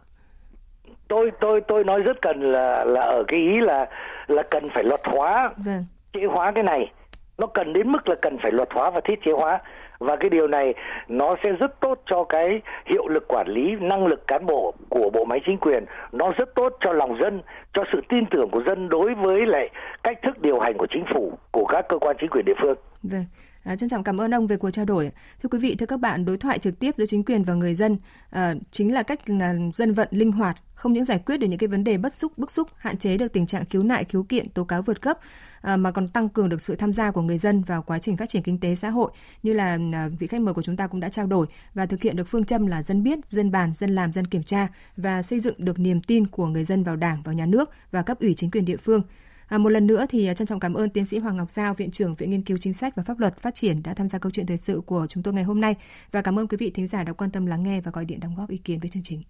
Tôi 1.07 1.31
tôi 1.41 1.61
tôi 1.67 1.83
nói 1.83 2.01
rất 2.01 2.21
cần 2.21 2.41
là 2.51 2.83
là 2.83 3.01
ở 3.01 3.23
cái 3.27 3.39
ý 3.39 3.59
là 3.61 3.85
là 4.27 4.43
cần 4.51 4.69
phải 4.73 4.83
luật 4.83 5.01
hóa, 5.03 5.53
vâng. 5.65 5.85
chế 6.13 6.25
hóa 6.25 6.51
cái 6.55 6.63
này. 6.63 6.91
Nó 7.37 7.47
cần 7.47 7.73
đến 7.73 7.91
mức 7.91 8.09
là 8.09 8.15
cần 8.21 8.37
phải 8.41 8.51
luật 8.51 8.69
hóa 8.71 8.89
và 8.89 9.01
thiết 9.03 9.19
chế 9.25 9.31
hóa 9.31 9.59
và 9.99 10.15
cái 10.15 10.29
điều 10.29 10.47
này 10.47 10.73
nó 11.07 11.35
sẽ 11.43 11.51
rất 11.51 11.79
tốt 11.79 12.01
cho 12.05 12.23
cái 12.23 12.61
hiệu 12.85 13.07
lực 13.07 13.27
quản 13.27 13.47
lý 13.47 13.75
năng 13.79 14.07
lực 14.07 14.27
cán 14.27 14.45
bộ 14.45 14.73
của 14.89 15.09
bộ 15.13 15.25
máy 15.25 15.39
chính 15.45 15.57
quyền. 15.57 15.85
Nó 16.11 16.31
rất 16.37 16.55
tốt 16.55 16.77
cho 16.79 16.93
lòng 16.93 17.17
dân 17.21 17.41
cho 17.73 17.83
sự 17.91 18.01
tin 18.09 18.25
tưởng 18.31 18.49
của 18.49 18.63
dân 18.65 18.89
đối 18.89 19.15
với 19.15 19.45
lại 19.45 19.69
cách 20.03 20.19
thức 20.23 20.41
điều 20.41 20.59
hành 20.59 20.77
của 20.77 20.87
chính 20.89 21.05
phủ 21.13 21.33
của 21.51 21.65
các 21.65 21.85
cơ 21.89 21.97
quan 21.99 22.15
chính 22.19 22.29
quyền 22.29 22.45
địa 22.45 22.53
phương. 22.61 22.75
Vâng, 23.03 23.25
à, 23.63 23.75
trân 23.75 23.89
trọng 23.89 24.03
cảm 24.03 24.21
ơn 24.21 24.33
ông 24.33 24.47
về 24.47 24.57
cuộc 24.57 24.71
trao 24.71 24.85
đổi. 24.85 25.11
Thưa 25.43 25.49
quý 25.49 25.59
vị, 25.59 25.75
thưa 25.75 25.85
các 25.85 25.99
bạn, 25.99 26.25
đối 26.25 26.37
thoại 26.37 26.59
trực 26.59 26.79
tiếp 26.79 26.95
giữa 26.95 27.05
chính 27.05 27.23
quyền 27.23 27.43
và 27.43 27.53
người 27.53 27.75
dân 27.75 27.97
à, 28.29 28.53
chính 28.71 28.93
là 28.93 29.03
cách 29.03 29.29
là 29.29 29.55
dân 29.75 29.93
vận 29.93 30.07
linh 30.11 30.31
hoạt, 30.31 30.57
không 30.73 30.93
những 30.93 31.05
giải 31.05 31.19
quyết 31.25 31.37
được 31.37 31.47
những 31.47 31.59
cái 31.59 31.67
vấn 31.67 31.83
đề 31.83 31.97
bất 31.97 32.13
xúc 32.13 32.37
bức 32.37 32.51
xúc, 32.51 32.67
hạn 32.77 32.97
chế 32.97 33.17
được 33.17 33.33
tình 33.33 33.45
trạng 33.45 33.65
khiếu 33.65 33.83
nại 33.83 34.03
khiếu 34.03 34.23
kiện 34.23 34.49
tố 34.49 34.63
cáo 34.63 34.81
vượt 34.81 35.01
cấp 35.01 35.17
à, 35.61 35.77
mà 35.77 35.91
còn 35.91 36.07
tăng 36.07 36.29
cường 36.29 36.49
được 36.49 36.61
sự 36.61 36.75
tham 36.75 36.93
gia 36.93 37.11
của 37.11 37.21
người 37.21 37.37
dân 37.37 37.61
vào 37.61 37.81
quá 37.81 37.99
trình 37.99 38.17
phát 38.17 38.29
triển 38.29 38.43
kinh 38.43 38.59
tế 38.59 38.75
xã 38.75 38.89
hội 38.89 39.11
như 39.43 39.53
là 39.53 39.77
à, 39.93 40.09
vị 40.19 40.27
khách 40.27 40.41
mời 40.41 40.53
của 40.53 40.61
chúng 40.61 40.77
ta 40.77 40.87
cũng 40.87 40.99
đã 40.99 41.09
trao 41.09 41.27
đổi 41.27 41.47
và 41.73 41.85
thực 41.85 42.01
hiện 42.01 42.15
được 42.15 42.27
phương 42.27 42.45
châm 42.45 42.67
là 42.67 42.81
dân 42.81 43.03
biết, 43.03 43.19
dân 43.29 43.51
bàn, 43.51 43.73
dân 43.73 43.95
làm, 43.95 44.13
dân 44.13 44.27
kiểm 44.27 44.43
tra 44.43 44.67
và 44.97 45.21
xây 45.21 45.39
dựng 45.39 45.55
được 45.57 45.79
niềm 45.79 46.01
tin 46.01 46.27
của 46.27 46.47
người 46.47 46.63
dân 46.63 46.83
vào 46.83 46.95
Đảng, 46.95 47.21
vào 47.21 47.33
nhà 47.33 47.45
nước 47.45 47.69
và 47.91 48.01
cấp 48.01 48.19
ủy 48.19 48.33
chính 48.33 48.51
quyền 48.51 48.65
địa 48.65 48.77
phương. 48.77 49.01
À, 49.49 49.57
một 49.57 49.69
lần 49.69 49.87
nữa 49.87 50.05
thì 50.09 50.27
à, 50.27 50.33
trân 50.33 50.47
trọng 50.47 50.59
cảm 50.59 50.73
ơn 50.73 50.89
tiến 50.89 51.05
sĩ 51.05 51.17
Hoàng 51.17 51.37
Ngọc 51.37 51.51
Giao, 51.51 51.73
Viện 51.73 51.91
trưởng 51.91 52.15
Viện 52.15 52.29
Nghiên 52.29 52.41
cứu 52.41 52.57
Chính 52.57 52.73
sách 52.73 52.95
và 52.95 53.03
Pháp 53.03 53.19
luật 53.19 53.37
Phát 53.37 53.55
triển 53.55 53.83
đã 53.83 53.93
tham 53.93 54.09
gia 54.09 54.19
câu 54.19 54.31
chuyện 54.31 54.45
thời 54.45 54.57
sự 54.57 54.81
của 54.85 55.07
chúng 55.09 55.23
tôi 55.23 55.33
ngày 55.33 55.43
hôm 55.43 55.61
nay 55.61 55.75
và 56.11 56.21
cảm 56.21 56.39
ơn 56.39 56.47
quý 56.47 56.57
vị 56.57 56.71
thính 56.71 56.87
giả 56.87 57.03
đã 57.03 57.13
quan 57.13 57.31
tâm 57.31 57.45
lắng 57.45 57.63
nghe 57.63 57.81
và 57.81 57.91
gọi 57.91 58.05
điện 58.05 58.19
đóng 58.19 58.35
góp 58.35 58.49
ý 58.49 58.57
kiến 58.57 58.79
với 58.79 58.89
chương 58.89 59.03
trình. 59.03 59.23